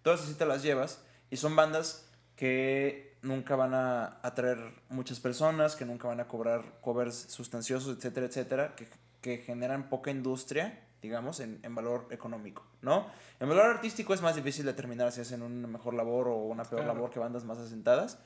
[0.01, 4.59] Todas así te las llevas y son bandas que nunca van a atraer
[4.89, 8.87] muchas personas, que nunca van a cobrar covers sustanciosos, etcétera, etcétera, que,
[9.21, 13.07] que generan poca industria, digamos, en, en, valor económico, ¿no?
[13.39, 16.85] En valor artístico es más difícil determinar si hacen una mejor labor o una peor
[16.85, 18.19] labor que bandas más asentadas,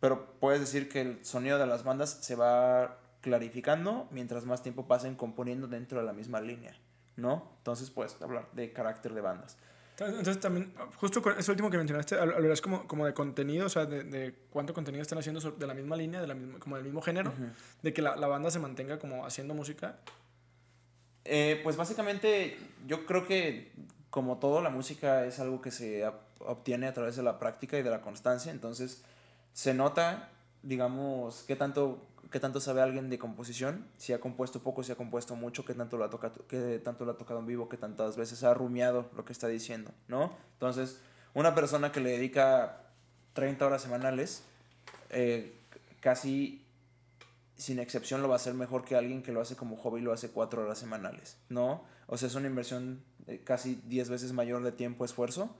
[0.00, 4.86] pero puedes decir que el sonido de las bandas se va clarificando mientras más tiempo
[4.86, 6.74] pasen componiendo dentro de la misma línea,
[7.16, 7.52] ¿no?
[7.58, 9.58] Entonces puedes hablar de carácter de bandas.
[10.00, 13.84] Entonces también, justo con eso último que mencionaste, hablarás como, como de contenido, o sea,
[13.84, 16.86] de, de, cuánto contenido están haciendo de la misma línea, de la misma, como del
[16.86, 17.32] mismo género,
[17.82, 19.98] de que la, la, banda se mantenga como haciendo música.
[21.26, 23.72] Eh, pues básicamente yo creo que
[24.08, 26.04] como todo la música es algo que se
[26.38, 29.04] obtiene a través de la práctica y de la constancia, entonces
[29.52, 30.30] se nota,
[30.62, 34.96] digamos, qué tanto qué tanto sabe alguien de composición, si ha compuesto poco, si ha
[34.96, 37.76] compuesto mucho, qué tanto lo ha tocado, qué tanto lo ha tocado en vivo, qué
[37.76, 40.36] tantas veces ha rumiado lo que está diciendo, ¿no?
[40.54, 41.00] Entonces,
[41.34, 42.82] una persona que le dedica
[43.32, 44.44] 30 horas semanales,
[45.10, 45.58] eh,
[46.00, 46.64] casi
[47.56, 50.02] sin excepción lo va a hacer mejor que alguien que lo hace como hobby y
[50.02, 51.84] lo hace 4 horas semanales, ¿no?
[52.06, 53.02] O sea, es una inversión
[53.44, 55.56] casi 10 veces mayor de tiempo, esfuerzo,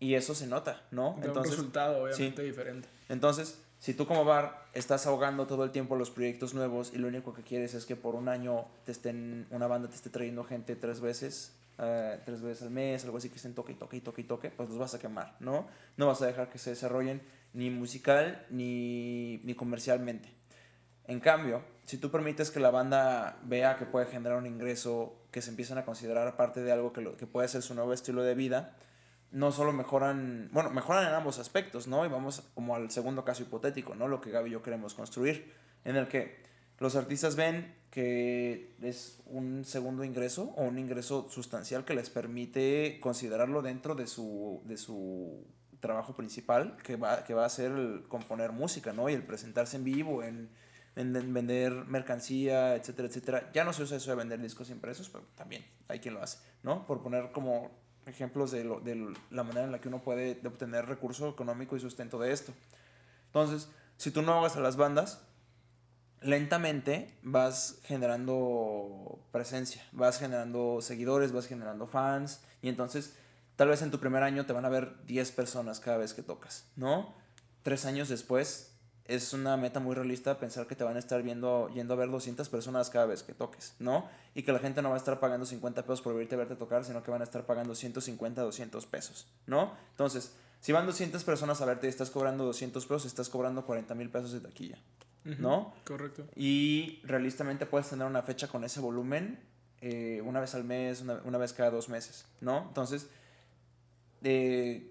[0.00, 1.16] y eso se nota, ¿no?
[1.22, 2.88] Entonces, un resultado obviamente diferente.
[3.08, 7.08] Entonces, si tú como bar estás ahogando todo el tiempo los proyectos nuevos y lo
[7.08, 10.42] único que quieres es que por un año te estén, una banda te esté trayendo
[10.44, 13.96] gente tres veces, uh, tres veces al mes, algo así que estén toque y toque
[13.96, 15.68] y toque y toque, pues los vas a quemar, ¿no?
[15.96, 17.22] No vas a dejar que se desarrollen
[17.52, 20.28] ni musical ni, ni comercialmente.
[21.04, 25.40] En cambio, si tú permites que la banda vea que puede generar un ingreso, que
[25.40, 28.22] se empiezan a considerar parte de algo que, lo, que puede ser su nuevo estilo
[28.22, 28.76] de vida,
[29.30, 32.04] no solo mejoran, bueno, mejoran en ambos aspectos, ¿no?
[32.06, 34.08] Y vamos como al segundo caso hipotético, ¿no?
[34.08, 35.52] Lo que Gaby y yo queremos construir,
[35.84, 36.36] en el que
[36.78, 42.98] los artistas ven que es un segundo ingreso o un ingreso sustancial que les permite
[43.00, 45.44] considerarlo dentro de su, de su
[45.80, 49.08] trabajo principal, que va, que va a ser el componer música, ¿no?
[49.08, 50.50] Y el presentarse en vivo, en,
[50.96, 53.50] en, vender mercancía, etcétera, etcétera.
[53.52, 56.38] Ya no se usa eso de vender discos impresos, pero también hay quien lo hace,
[56.62, 56.86] ¿no?
[56.86, 57.70] Por poner como
[58.08, 58.64] ejemplos de,
[59.30, 62.52] la manera en la que uno puede obtener recurso económico y sustento de esto.
[63.26, 65.20] Entonces, si tú no hagas a las bandas,
[66.20, 73.14] lentamente vas generando presencia, vas generando seguidores, vas generando fans y entonces
[73.56, 76.22] tal vez en tu primer año te van a ver 10 personas cada vez que
[76.22, 77.14] tocas, ¿no?
[77.62, 78.77] Tres años después
[79.08, 82.10] es una meta muy realista pensar que te van a estar viendo, yendo a ver
[82.10, 84.06] 200 personas cada vez que toques, ¿no?
[84.34, 86.56] Y que la gente no va a estar pagando 50 pesos por irte a verte
[86.56, 89.72] tocar, sino que van a estar pagando 150, 200 pesos, ¿no?
[89.92, 93.94] Entonces, si van 200 personas a verte y estás cobrando 200 pesos, estás cobrando 40
[93.94, 94.78] mil pesos de taquilla.
[95.38, 95.74] ¿no?
[95.84, 96.26] Correcto.
[96.36, 99.38] Y realistamente puedes tener una fecha con ese volumen
[99.80, 102.64] eh, una vez al mes, una, vez cada dos meses, ¿no?
[102.68, 103.08] Entonces,
[104.22, 104.90] eh,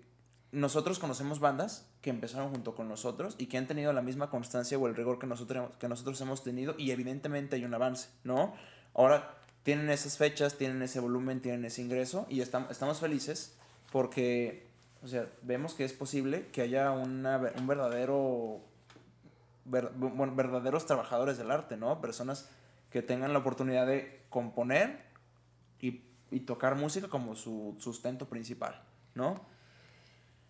[0.51, 4.77] nosotros conocemos bandas que empezaron junto con nosotros y que han tenido la misma constancia
[4.77, 8.53] o el rigor que nosotros, que nosotros hemos tenido y evidentemente hay un avance, ¿no?
[8.93, 13.57] Ahora tienen esas fechas, tienen ese volumen, tienen ese ingreso y estamos, estamos felices
[13.91, 14.67] porque,
[15.03, 18.61] o sea, vemos que es posible que haya una, un verdadero
[19.65, 21.99] bueno, verdaderos trabajadores del arte, ¿no?
[21.99, 22.49] Personas
[22.89, 25.05] que tengan la oportunidad de componer
[25.81, 28.81] y, y tocar música como su sustento principal,
[29.13, 29.41] ¿no?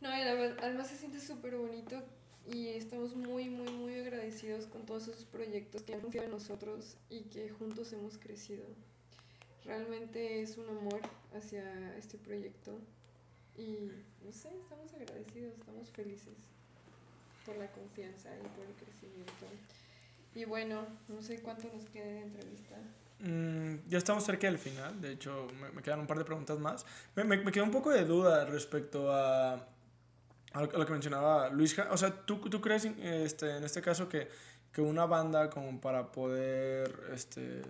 [0.01, 2.03] No, y además se siente súper bonito
[2.45, 6.97] y estamos muy, muy, muy agradecidos con todos esos proyectos que han confiado en nosotros
[7.09, 8.63] y que juntos hemos crecido.
[9.65, 11.01] Realmente es un amor
[11.35, 12.79] hacia este proyecto
[13.57, 13.91] y
[14.23, 16.37] no sé, estamos agradecidos, estamos felices
[17.45, 19.45] por la confianza y por el crecimiento.
[20.35, 22.75] Y bueno, no sé cuánto nos queda de entrevista.
[23.19, 26.85] Mm, ya estamos cerca del final, de hecho me, quedan un par de preguntas más.
[27.15, 29.67] Me, me, me queda un poco de duda respecto a,
[30.53, 31.77] a, lo, que mencionaba Luis.
[31.91, 34.29] O sea, ¿tú, tú crees este, en este caso que,
[34.71, 37.61] que una banda como para poder, este,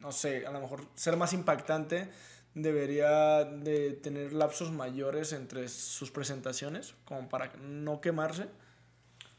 [0.00, 2.10] no sé, a lo mejor ser más impactante,
[2.54, 8.48] debería de tener lapsos mayores entre sus presentaciones, como para no quemarse?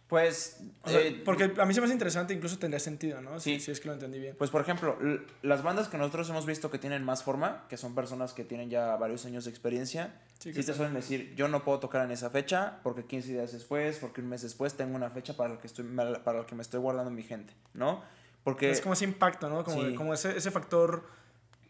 [0.09, 0.59] Pues.
[0.87, 3.39] Eh, porque a mí se me hace interesante, incluso tendría sentido, ¿no?
[3.39, 3.59] Sí.
[3.59, 4.35] Si, es que lo entendí bien.
[4.35, 4.97] Pues, por ejemplo,
[5.43, 8.71] las bandas que nosotros hemos visto que tienen más forma, que son personas que tienen
[8.71, 12.31] ya varios años de experiencia, sí, te suelen decir: Yo no puedo tocar en esa
[12.31, 15.67] fecha, porque 15 días después, porque un mes después tengo una fecha para la que,
[15.67, 18.01] estoy, para la que me estoy guardando mi gente, ¿no?
[18.43, 18.71] Porque.
[18.71, 19.63] Es como ese impacto, ¿no?
[19.63, 21.19] Como, como ese, ese factor.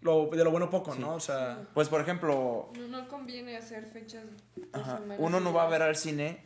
[0.02, 1.16] Lo, de lo bueno poco, ¿no?
[1.16, 1.68] O sea...
[1.74, 2.72] Pues, por ejemplo...
[2.78, 4.24] No, no conviene hacer fechas...
[5.18, 6.42] Uno no va a ver al cine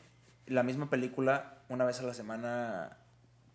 [0.47, 2.97] la misma película una vez a la semana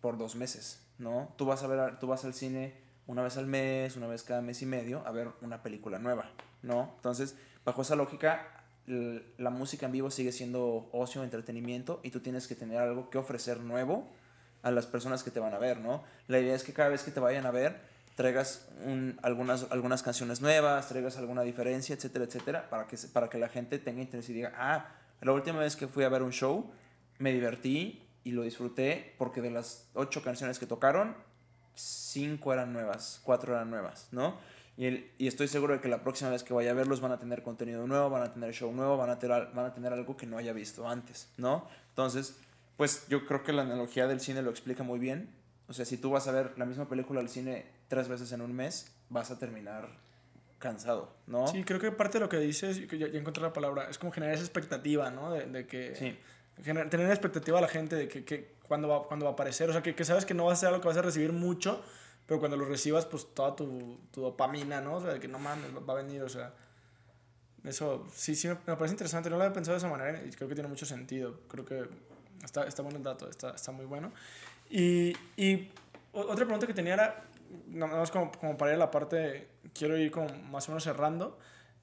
[0.01, 1.33] por dos meses, ¿no?
[1.37, 2.73] Tú vas a ver, tú vas al cine
[3.07, 6.31] una vez al mes, una vez cada mes y medio a ver una película nueva,
[6.61, 6.93] ¿no?
[6.97, 7.35] Entonces,
[7.65, 8.45] bajo esa lógica,
[8.85, 13.17] la música en vivo sigue siendo ocio, entretenimiento y tú tienes que tener algo que
[13.17, 14.07] ofrecer nuevo
[14.61, 16.03] a las personas que te van a ver, ¿no?
[16.27, 17.79] La idea es que cada vez que te vayan a ver,
[18.15, 18.67] traigas
[19.21, 23.79] algunas, algunas canciones nuevas, traigas alguna diferencia, etcétera, etcétera, para que, para que la gente
[23.79, 24.87] tenga interés y diga, ah,
[25.21, 26.69] la última vez que fui a ver un show,
[27.19, 31.15] me divertí y lo disfruté porque de las ocho canciones que tocaron,
[31.75, 34.37] cinco eran nuevas, cuatro eran nuevas, ¿no?
[34.77, 37.11] Y, el, y estoy seguro de que la próxima vez que vaya a verlos van
[37.11, 39.91] a tener contenido nuevo, van a tener show nuevo, van a tener, van a tener
[39.91, 41.67] algo que no haya visto antes, ¿no?
[41.89, 42.37] Entonces,
[42.77, 45.29] pues yo creo que la analogía del cine lo explica muy bien.
[45.67, 48.39] O sea, si tú vas a ver la misma película al cine tres veces en
[48.39, 49.89] un mes, vas a terminar
[50.59, 51.47] cansado, ¿no?
[51.47, 54.13] Sí, creo que parte de lo que dices, ya, ya encontré la palabra, es como
[54.13, 55.31] generar esa expectativa, ¿no?
[55.31, 55.95] De, de que...
[55.95, 56.17] Sí
[56.63, 59.69] tener expectativa a la gente de que, que cuándo, va, cuando va a aparecer.
[59.69, 61.33] O sea, que, que, sabes que no va a ser algo que vas a recibir
[61.33, 61.83] mucho,
[62.25, 64.95] pero cuando lo recibas, pues toda tu, tu dopamina, ¿no?
[64.95, 66.53] O sea, de que no mames, va a venir, o sea.
[67.63, 69.29] Eso sí, sí me, parece interesante.
[69.29, 71.41] No lo había pensado de esa manera y creo que tiene mucho sentido.
[71.49, 71.89] Creo que
[72.43, 74.13] está, está bueno el dato, está, está muy bueno.
[74.69, 75.69] Y, y
[76.13, 77.25] otra pregunta que tenía era,
[77.67, 80.83] nada más como, como para ir a la parte, quiero ir como más o menos
[80.83, 81.37] cerrando.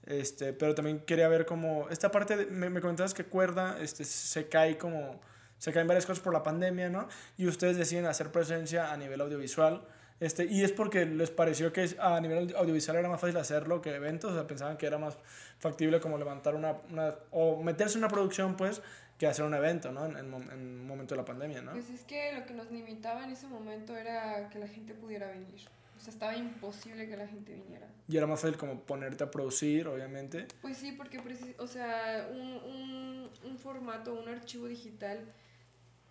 [0.07, 4.49] Este, pero también quería ver como esta parte, me, me, comentabas que cuerda este, se
[4.49, 5.21] cae como,
[5.59, 7.09] se caen varias cosas por la pandemia, ¿no?
[7.37, 9.83] Y ustedes deciden hacer presencia a nivel audiovisual.
[10.19, 13.95] Este, y es porque les pareció que a nivel audiovisual era más fácil hacerlo que
[13.95, 15.19] eventos, o sea, pensaban que era más
[15.59, 18.81] factible como levantar una, una o meterse en una producción, pues,
[19.19, 20.07] que hacer un evento, ¿no?
[20.07, 21.73] En, un momento de la pandemia, ¿no?
[21.73, 25.27] Pues es que lo que nos limitaba en ese momento era que la gente pudiera
[25.29, 25.67] venir
[26.07, 27.89] estaba imposible que la gente viniera.
[28.09, 30.47] Y era más fácil como ponerte a producir, obviamente.
[30.63, 31.21] Pues sí, porque,
[31.59, 35.21] o sea, un, un, un formato, un archivo digital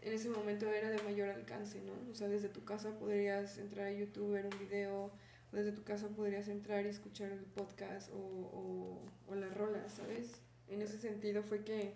[0.02, 1.94] en ese momento era de mayor alcance, ¿no?
[2.12, 5.06] O sea, desde tu casa podrías entrar a YouTube, ver un video,
[5.52, 9.94] o desde tu casa podrías entrar y escuchar el podcast o, o, o las rolas,
[9.94, 10.42] ¿sabes?
[10.68, 11.94] En ese sentido fue que...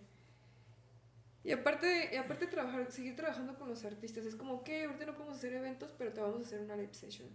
[1.44, 5.14] Y aparte, y aparte trabajar, seguir trabajando con los artistas, es como que ahorita no
[5.14, 7.30] podemos hacer eventos, pero te vamos a hacer una live session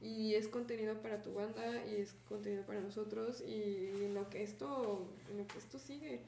[0.00, 4.42] y es contenido para tu banda y es contenido para nosotros y en lo que
[4.42, 6.22] esto, en lo que esto sigue.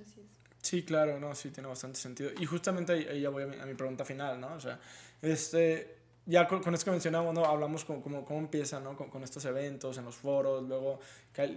[0.00, 0.46] Así es.
[0.62, 2.30] Sí, claro, no, sí, tiene bastante sentido.
[2.40, 4.54] Y justamente ahí, ya voy a mi, pregunta final, ¿no?
[4.54, 4.80] O sea,
[5.22, 5.96] este,
[6.26, 7.44] ya con, esto que mencionamos, ¿no?
[7.44, 8.96] Hablamos con, cómo, cómo empieza, ¿no?
[8.96, 10.98] Con, con, estos eventos, en los foros, luego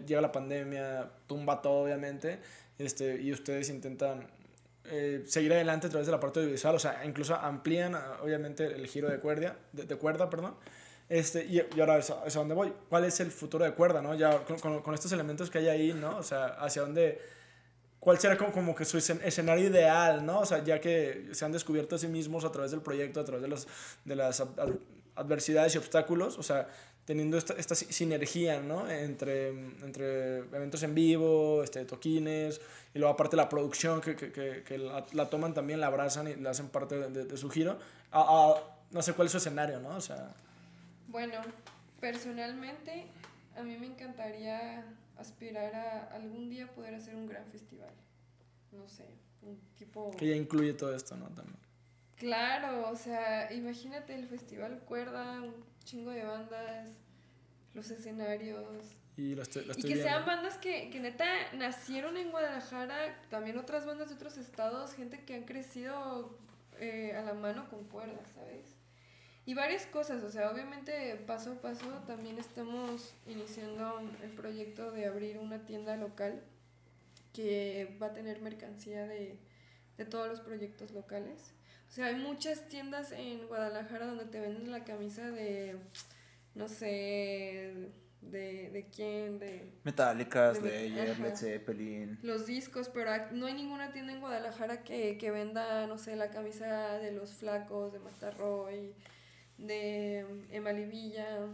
[0.05, 2.39] llega la pandemia, tumba todo, obviamente,
[2.77, 4.27] este, y ustedes intentan
[4.89, 8.87] eh, seguir adelante a través de la parte audiovisual, o sea, incluso amplían, obviamente, el
[8.87, 10.55] giro de cuerda, de, de cuerda, perdón.
[11.07, 12.73] Este, y, y ahora, ¿es a, ¿es a dónde voy?
[12.87, 14.13] ¿Cuál es el futuro de cuerda, no?
[14.15, 16.17] Ya con, con, con estos elementos que hay ahí, ¿no?
[16.17, 17.19] O sea, hacia dónde
[17.99, 20.39] cuál será como, como, que su escenario ideal, ¿no?
[20.39, 23.25] O sea, ya que se han descubierto a sí mismos a través del proyecto, a
[23.25, 23.67] través de, los,
[24.05, 24.43] de las
[25.15, 26.69] adversidades y obstáculos, o sea,
[27.09, 28.87] teniendo esta, esta sinergia, ¿no?
[28.87, 32.61] Entre, entre eventos en vivo, este, toquines,
[32.93, 36.27] y luego aparte la producción que, que, que, que la, la, toman también, la abrazan
[36.27, 37.79] y la hacen parte de, de, de su giro.
[38.11, 39.95] A, a, no sé cuál es su escenario, ¿no?
[39.95, 40.35] O sea...
[41.07, 41.41] Bueno,
[41.99, 43.07] personalmente,
[43.57, 44.85] a mí me encantaría
[45.17, 47.89] aspirar a algún día poder hacer un gran festival.
[48.71, 49.07] No sé,
[49.41, 50.11] un tipo...
[50.11, 51.25] Que ya incluye todo esto, ¿no?
[51.29, 51.57] También.
[52.17, 56.89] Claro, o sea, imagínate el festival Cuerda, un chingo de bandas,
[57.73, 58.95] los escenarios.
[59.17, 60.03] Y, que viendo.
[60.03, 65.25] sean bandas que, que neta nacieron en Guadalajara, también otras bandas de otros estados, gente
[65.25, 66.37] que han crecido
[66.79, 68.77] eh, a la mano con cuerdas, ¿sabes?
[69.45, 75.07] Y varias cosas, o sea, obviamente paso a paso también estamos iniciando el proyecto de
[75.07, 76.41] abrir una tienda local
[77.33, 79.37] que va a tener mercancía de,
[79.97, 81.53] de todos los proyectos locales.
[81.89, 85.75] O sea, hay muchas tiendas en Guadalajara donde te venden la camisa de,
[86.55, 87.89] no sé,
[88.21, 89.73] de, de quién, de...
[89.83, 92.19] Metallica, Slayer, Led Zeppelin.
[92.21, 96.29] Los discos, pero no hay ninguna tienda en Guadalajara que, que venda, no sé, la
[96.29, 98.93] camisa de Los Flacos, de Matarroy
[99.59, 101.47] de Emma Livilla,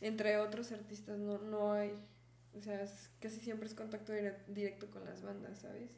[0.00, 1.94] entre otros artistas, no, no hay,
[2.52, 4.12] o sea, es, casi siempre es contacto
[4.48, 5.90] directo con las bandas, ¿sabes?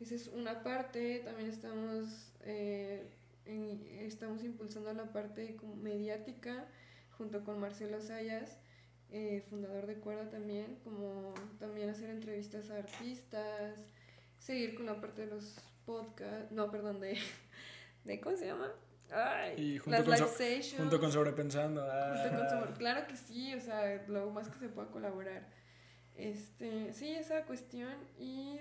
[0.00, 3.08] Esa es una parte, también estamos, eh,
[3.48, 6.66] en, estamos impulsando la parte mediática
[7.16, 8.58] junto con Marcelo Sayas,
[9.10, 13.80] eh, fundador de Cuerda también, como también hacer entrevistas a artistas,
[14.38, 17.18] seguir con la parte de los podcasts, no, perdón, de,
[18.04, 18.70] de ¿cómo se llama?
[19.10, 20.80] Ay, y junto, las con live so, sessions.
[20.80, 21.82] junto con sobrepensando.
[21.82, 22.14] Ah.
[22.22, 25.48] Junto con sobre, claro que sí, o sea, lo más que se pueda colaborar.
[26.14, 28.58] Este, sí, esa cuestión y,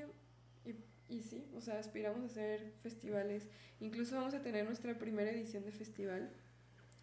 [1.09, 3.47] y, sí, o sea, aspiramos a hacer festivales.
[3.79, 6.31] Incluso vamos a tener nuestra primera edición de festival.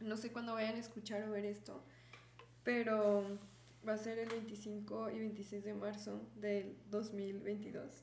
[0.01, 1.83] No sé cuándo vayan a escuchar o ver esto,
[2.63, 3.39] pero
[3.87, 7.85] va a ser el 25 y 26 de marzo del 2022.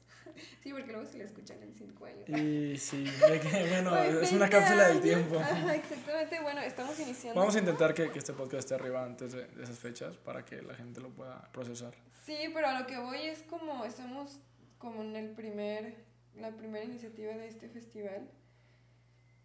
[0.64, 2.30] Sí, porque luego se la escuchan en 5 años.
[2.30, 3.06] Y sí,
[3.70, 5.38] bueno, es una cápsula del tiempo.
[5.40, 7.38] Ajá, exactamente, bueno, estamos iniciando.
[7.40, 10.46] Vamos a intentar que, que este podcast esté arriba antes de, de, esas fechas para
[10.46, 11.96] que la gente lo pueda procesar.
[12.24, 14.40] Sí, pero a lo que voy es como estamos
[14.82, 15.96] como en el primer,
[16.36, 18.28] la primera iniciativa de este festival.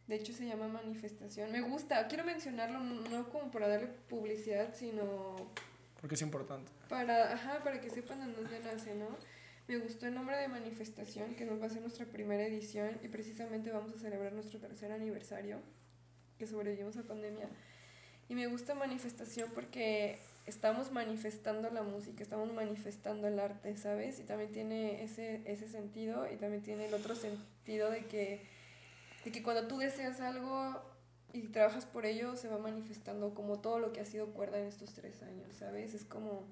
[0.07, 1.53] De hecho se llama manifestación.
[1.53, 5.37] Me gusta, quiero mencionarlo no como para darle publicidad, sino
[6.01, 6.71] porque es importante.
[6.89, 9.09] Para, ajá, para que sepan en dónde nace, ¿no?
[9.67, 13.09] Me gustó el nombre de manifestación, que nos va a ser nuestra primera edición y
[13.09, 15.61] precisamente vamos a celebrar nuestro tercer aniversario,
[16.39, 17.49] que sobrevivimos a pandemia.
[18.29, 24.21] Y me gusta manifestación porque estamos manifestando la música, estamos manifestando el arte, ¿sabes?
[24.21, 28.47] Y también tiene ese, ese sentido y también tiene el otro sentido de que,
[29.25, 30.81] de que cuando tú deseas algo,
[31.37, 34.67] y trabajas por ello, se va manifestando como todo lo que ha sido cuerda en
[34.67, 35.95] estos tres años, ¿sabes?
[35.95, 36.45] Es como...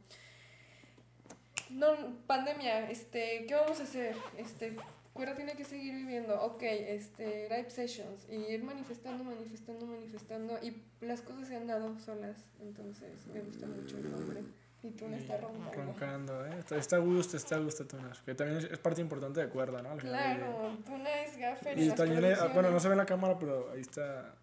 [1.71, 1.95] No,
[2.27, 4.15] pandemia, este, ¿qué vamos a hacer?
[4.37, 4.77] Este,
[5.15, 10.83] cuerda tiene que seguir viviendo, ok, este, live sessions, y ir manifestando, manifestando, manifestando, y
[11.01, 14.43] las cosas se han dado solas, entonces me gusta mucho el nombre.
[14.83, 15.83] Y Tuna está roncando.
[15.83, 16.59] Roncando, ¿eh?
[16.59, 18.13] Está, está a gusto, está a gusto Tuna.
[18.27, 19.93] Que también es, es, parte importante de cuerda, ¿no?
[19.93, 21.79] Al claro, Tuna es gaffer.
[21.79, 24.35] Y también, le, bueno, no se ve en la cámara, pero ahí está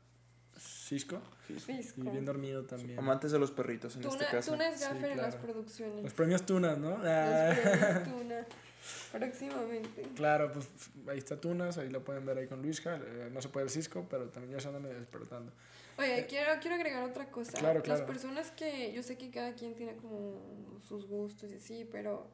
[0.57, 1.21] Cisco.
[1.59, 2.01] Cisco.
[2.01, 2.97] Y bien dormido también.
[2.97, 4.51] Amantes de los perritos en tuna, este caso.
[4.51, 5.13] Tuna es gaffer sí, claro.
[5.13, 6.03] en las producciones.
[6.03, 6.97] Los premios Tunas, ¿no?
[6.97, 8.45] Los premios Tuna.
[9.11, 10.03] Próximamente.
[10.15, 10.67] Claro, pues
[11.07, 12.95] ahí está Tunas, ahí lo pueden ver ahí con Luisja.
[12.95, 15.51] Eh, no se puede ver Cisco, pero también ya se andan despertando.
[15.97, 17.51] Oye, eh, quiero, quiero agregar otra cosa.
[17.53, 17.99] Claro, claro.
[17.99, 22.27] Las personas que, yo sé que cada quien tiene como sus gustos y así, pero,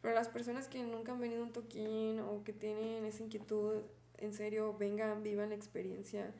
[0.00, 3.82] pero las personas que nunca han venido a un toquín o que tienen esa inquietud,
[4.18, 6.32] en serio, vengan, vivan la experiencia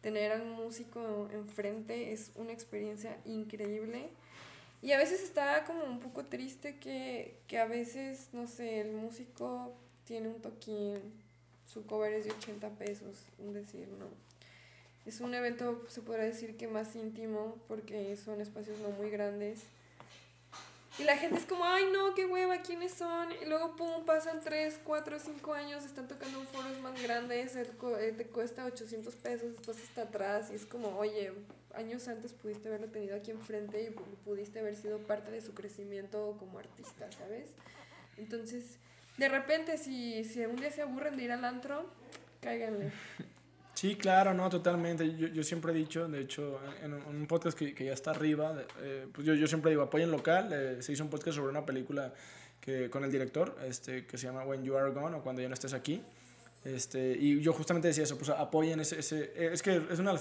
[0.00, 4.10] tener al músico enfrente es una experiencia increíble.
[4.80, 8.92] Y a veces está como un poco triste que, que a veces, no sé, el
[8.92, 9.74] músico
[10.04, 10.98] tiene un toquín,
[11.66, 14.06] su cover es de 80 pesos, un decir, ¿no?
[15.04, 19.60] Es un evento, se podría decir que más íntimo, porque son espacios no muy grandes.
[20.98, 23.28] Y la gente es como, ay no, qué hueva, ¿quiénes son?
[23.40, 28.14] Y luego, pum, pasan 3, 4, 5 años, están tocando en foros más grandes, eh,
[28.16, 31.32] te cuesta 800 pesos, estás hasta atrás y es como, oye,
[31.74, 33.90] años antes pudiste haberlo tenido aquí enfrente y
[34.24, 37.50] pudiste haber sido parte de su crecimiento como artista, ¿sabes?
[38.16, 38.78] Entonces,
[39.18, 41.86] de repente, si, si un día se aburren de ir al antro,
[42.40, 42.92] cáiganle.
[43.78, 45.16] Sí, claro, no, totalmente.
[45.16, 48.60] Yo, yo siempre he dicho, de hecho, en, un podcast que, que, ya está arriba,
[48.80, 50.48] eh, pues yo, yo siempre digo, apoyen local.
[50.52, 52.12] Eh, se hizo un podcast sobre una película
[52.60, 55.46] que, con el director, este, que se llama When You Are Gone o Cuando Ya
[55.46, 56.02] No Estés Aquí.
[56.64, 59.30] Este, y yo justamente decía eso, pues apoyen ese, ese...
[59.36, 60.20] Es que es una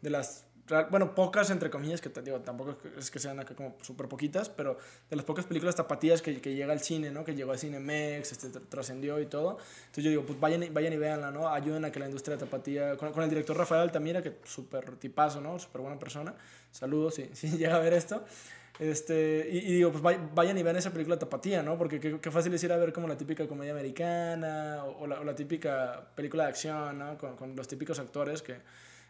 [0.00, 0.45] de las
[0.90, 4.48] bueno, pocas entre comillas, que te digo, tampoco es que sean acá como súper poquitas,
[4.48, 4.76] pero
[5.08, 7.24] de las pocas películas tapatías que, que llega al cine, ¿no?
[7.24, 9.58] Que llegó al cine Mex, este, trascendió y todo.
[9.80, 11.48] Entonces yo digo, pues vayan, vayan y véanla, ¿no?
[11.48, 14.96] Ayuden a que la industria de tapatía, con, con el director Rafael Altamira, que súper
[14.96, 15.58] tipazo, ¿no?
[15.58, 16.34] Súper buena persona.
[16.70, 18.24] Saludos si, si llega a ver esto.
[18.78, 21.78] Este, y, digo, pues vayan y vean esa película tapatía, ¿no?
[21.78, 25.20] Porque qué, qué, fácil es ir a ver como la típica comedia americana o, la,
[25.20, 27.16] o la, típica película de acción, ¿no?
[27.16, 28.56] Con, con los típicos actores que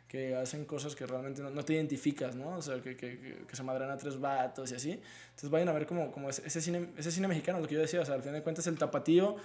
[0.09, 2.57] que hacen cosas que realmente no, no te identificas, ¿no?
[2.57, 4.93] O sea, que, que, que, se madran a tres vatos y así.
[4.93, 8.01] Entonces vayan a ver como, como ese, cine, ese cine mexicano, lo que yo decía,
[8.01, 9.37] o sea, al final de cuentas el tapatío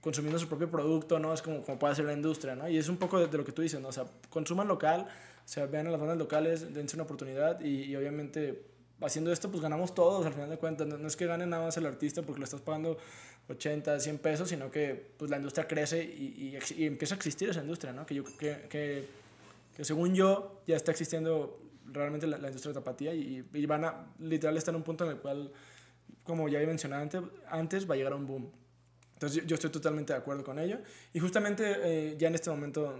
[0.00, 1.34] consumiendo su propio producto, ¿no?
[1.34, 2.68] Es como, como puede ser la industria, ¿no?
[2.68, 3.88] Y es un poco de, lo que tú dices, ¿no?
[3.88, 7.84] O sea, consuman local, o sea, vean a las bandas locales, dense una oportunidad y,
[7.84, 8.62] y obviamente
[9.02, 11.76] haciendo esto pues ganamos todos al final de cuentas, no, es que gane nada más
[11.76, 12.96] el artista porque le estás pagando
[13.48, 17.50] 80, 100 pesos, sino que pues la industria crece y, y, y empieza a existir
[17.50, 18.06] esa industria, ¿no?
[18.06, 19.06] Que yo que, que
[19.76, 24.06] que según yo ya está existiendo realmente la, industria de tapatía y, y, van a
[24.18, 25.52] literal estar en un punto en el cual,
[26.24, 27.20] como ya he mencionado antes,
[27.50, 28.50] antes va a llegar a un boom.
[29.12, 30.78] Entonces yo, estoy totalmente de acuerdo con ello.
[31.12, 32.98] Y justamente eh, ya en este momento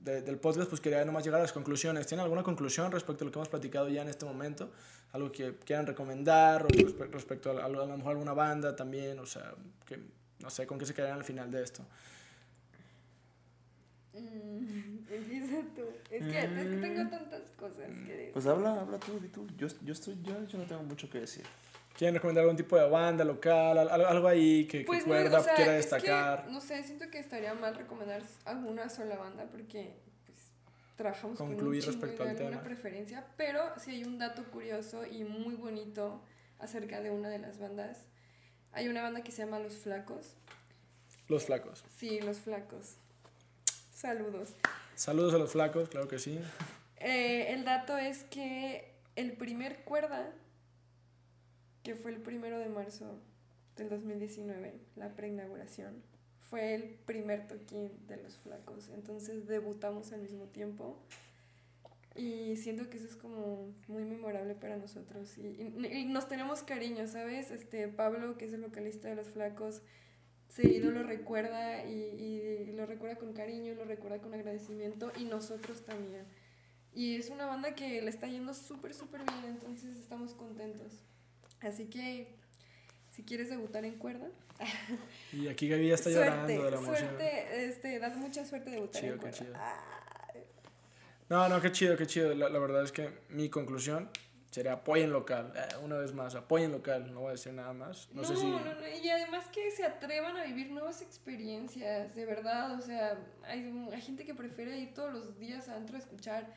[0.00, 2.06] del podcast, pues quería nomás llegar a las conclusiones.
[2.06, 4.70] ¿Tienen alguna conclusión respecto a lo que hemos platicado ya en este momento?
[5.12, 6.68] Algo que quieran recomendar o
[7.10, 9.54] respecto a, a, lo mejor alguna banda también, o sea,
[9.86, 9.98] que
[10.40, 11.86] no sé, con qué se quedarían al final de esto.
[14.14, 15.82] Mm, empieza tú.
[16.10, 17.10] Es que, es que tengo mm.
[17.10, 18.32] tantas cosas que decir.
[18.32, 19.46] Pues habla, habla tú, di tú.
[19.56, 21.44] Yo, yo, estoy, yo, yo no tengo mucho que decir.
[21.96, 23.78] ¿Quieren recomendar algún tipo de banda local?
[23.78, 26.44] Algo, algo ahí que, pues cuerda quiera destacar.
[26.44, 29.94] que, no sé, siento que estaría mal recomendar alguna sola banda porque
[30.26, 30.38] pues,
[30.96, 33.24] trabajamos con un respecto de alguna preferencia.
[33.36, 36.20] Pero sí hay un dato curioso y muy bonito
[36.58, 38.06] acerca de una de las bandas.
[38.72, 40.34] Hay una banda que se llama Los Flacos.
[41.28, 41.84] Los Flacos.
[41.96, 42.96] Sí, Los Flacos.
[43.94, 44.54] Saludos.
[44.96, 46.38] Saludos a los flacos, claro que sí.
[46.98, 50.32] Eh, el dato es que el primer cuerda,
[51.84, 53.20] que fue el primero de marzo
[53.76, 56.02] del 2019, la preinauguración,
[56.50, 58.88] fue el primer toquín de los flacos.
[58.88, 60.98] Entonces debutamos al mismo tiempo.
[62.16, 65.38] Y siento que eso es como muy memorable para nosotros.
[65.38, 67.50] Y, y, nos tenemos cariño, ¿sabes?
[67.50, 69.82] Este, Pablo, que es el vocalista de Los Flacos,
[70.54, 75.84] seguido lo recuerda y, y, lo recuerda con cariño, lo recuerda con agradecimiento y nosotros
[75.84, 76.24] también.
[76.92, 81.02] Y es una banda que le está yendo súper, súper bien, entonces estamos contentos.
[81.60, 82.36] Así que,
[83.10, 84.28] si quieres debutar en cuerda.
[85.32, 86.96] Y aquí Gaby ya está llorando de la emoción.
[86.96, 89.44] Suerte, este, da mucha suerte debutar en cuerda.
[91.28, 92.32] No, no, qué chido, qué chido.
[92.34, 94.08] La, la verdad es que mi conclusión
[94.54, 95.52] sería apoyen local.
[95.56, 98.08] Eh, una vez más, apoyen local, no voy a decir nada más.
[98.12, 98.46] No, sé si...
[98.46, 102.78] no, no, y además que se atrevan a vivir nuevas experiencias, de verdad.
[102.78, 106.54] O sea, hay, hay gente que prefiere ir todos los días a antro a escuchar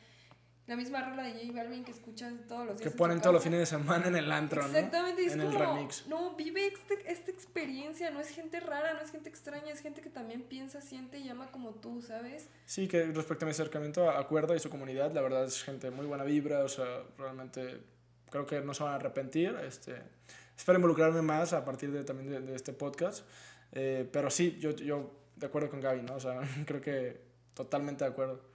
[0.68, 2.90] la misma rola de J Balvin que escuchan todos los días.
[2.90, 5.46] Que ponen todos los fines de semana en el antro, Exactamente, ¿no?
[5.46, 9.30] Exactamente, es como, no, vive este, esta experiencia, no es gente rara, no es gente
[9.30, 12.48] extraña, es gente que también piensa, siente y ama como tú, ¿sabes?
[12.66, 15.90] Sí, que respecto a mi acercamiento a Cuerda y su comunidad, la verdad es gente
[15.90, 17.80] muy buena vibra, o sea, realmente
[18.30, 19.56] creo que no se van a arrepentir.
[19.66, 19.94] Este,
[20.54, 23.26] espero involucrarme más a partir de, también de, este podcast.
[23.72, 26.16] Eh, pero sí, yo, yo de acuerdo con Gaby, ¿no?
[26.16, 27.20] O sea, creo que
[27.54, 28.47] totalmente de acuerdo.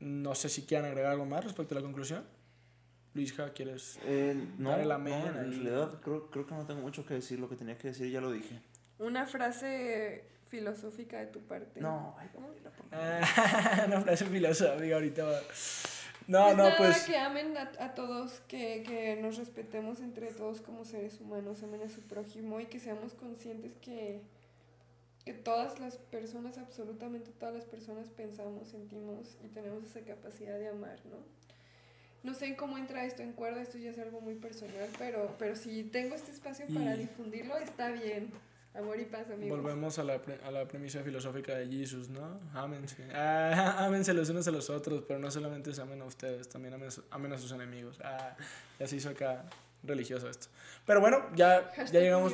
[0.00, 2.24] No sé si quieren agregar algo más respecto a la conclusión.
[3.14, 7.14] Luisja, ¿quieres eh, no, la no, en realidad creo, creo, que no tengo mucho que
[7.14, 7.38] decir.
[7.38, 8.60] Lo que tenía que decir ya lo dije.
[8.98, 11.80] Una frase filosófica de tu parte.
[11.80, 12.28] No, ay,
[13.86, 15.42] Una frase filosófica ahorita.
[16.26, 17.04] No, pues no, pues.
[17.04, 21.82] Que amen a, a todos, que, que, nos respetemos entre todos como seres humanos, amen
[21.82, 24.22] a su prójimo y que seamos conscientes que,
[25.24, 30.68] que todas las personas, absolutamente todas las personas pensamos, sentimos y tenemos esa capacidad de
[30.68, 31.16] amar, ¿no?
[32.22, 35.56] No sé cómo entra esto en cuerda, esto ya es algo muy personal, pero, pero
[35.56, 38.30] si tengo este espacio para difundirlo, está bien.
[38.74, 39.60] Amor y paz, amigos.
[39.62, 42.40] Volvemos a la, pre- a la premisa filosófica de Jesus, ¿no?
[42.54, 43.04] Ámense.
[43.14, 46.74] Ah, ámense los unos a los otros, pero no solamente se amen a ustedes, también
[47.10, 48.00] amen a sus enemigos.
[48.02, 48.36] Ah,
[48.80, 49.44] ya se hizo acá
[49.84, 50.48] religioso esto.
[50.86, 52.32] Pero bueno, ya, ya llegamos.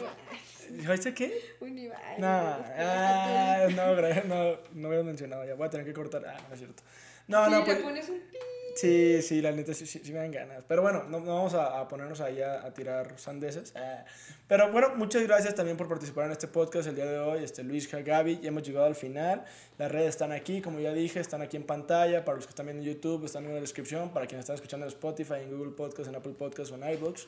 [0.86, 1.40] ¿Hashtag qué?
[1.60, 6.24] Univalle, No, ah, no, gra- no, no había mencionado, ya voy a tener que cortar.
[6.26, 6.82] Ah, no es cierto.
[7.26, 7.78] No, sí, no, le pues.
[7.78, 8.38] pones un pi.
[8.74, 10.62] Sí, sí, la neta sí, sí, sí me dan ganas.
[10.66, 13.72] Pero bueno, no, no vamos a, ponernos ahí a, tirar sandeces.
[13.76, 14.04] Ah.
[14.48, 17.44] Pero bueno, muchas gracias también por participar en este podcast el día de hoy.
[17.44, 19.44] Este, Luis, Gaby, ya hemos llegado al final.
[19.78, 22.24] Las redes están aquí, como ya dije, están aquí en pantalla.
[22.24, 24.10] Para los que están viendo en YouTube, están en la descripción.
[24.10, 27.26] Para quienes están escuchando en Spotify, en Google Podcast, en Apple Podcast o en iVoox.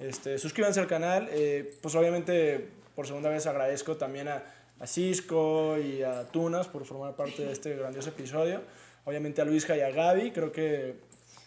[0.00, 1.28] Este, suscríbanse al canal.
[1.30, 4.42] Eh, pues obviamente, por segunda vez agradezco también a,
[4.80, 8.62] a Cisco y a Tunas por formar parte de este grandioso episodio.
[9.04, 10.96] Obviamente a Luis y a Gaby, creo que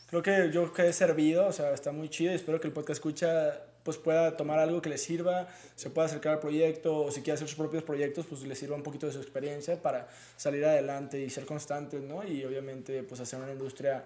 [0.10, 2.98] creo que yo quedé servido, o sea, está muy chido y espero que el podcast
[2.98, 7.22] escucha pues pueda tomar algo que le sirva, se pueda acercar al proyecto o si
[7.22, 10.66] quiere hacer sus propios proyectos, pues le sirva un poquito de su experiencia para salir
[10.66, 12.28] adelante y ser constantes, ¿no?
[12.28, 14.04] Y obviamente pues hacer una industria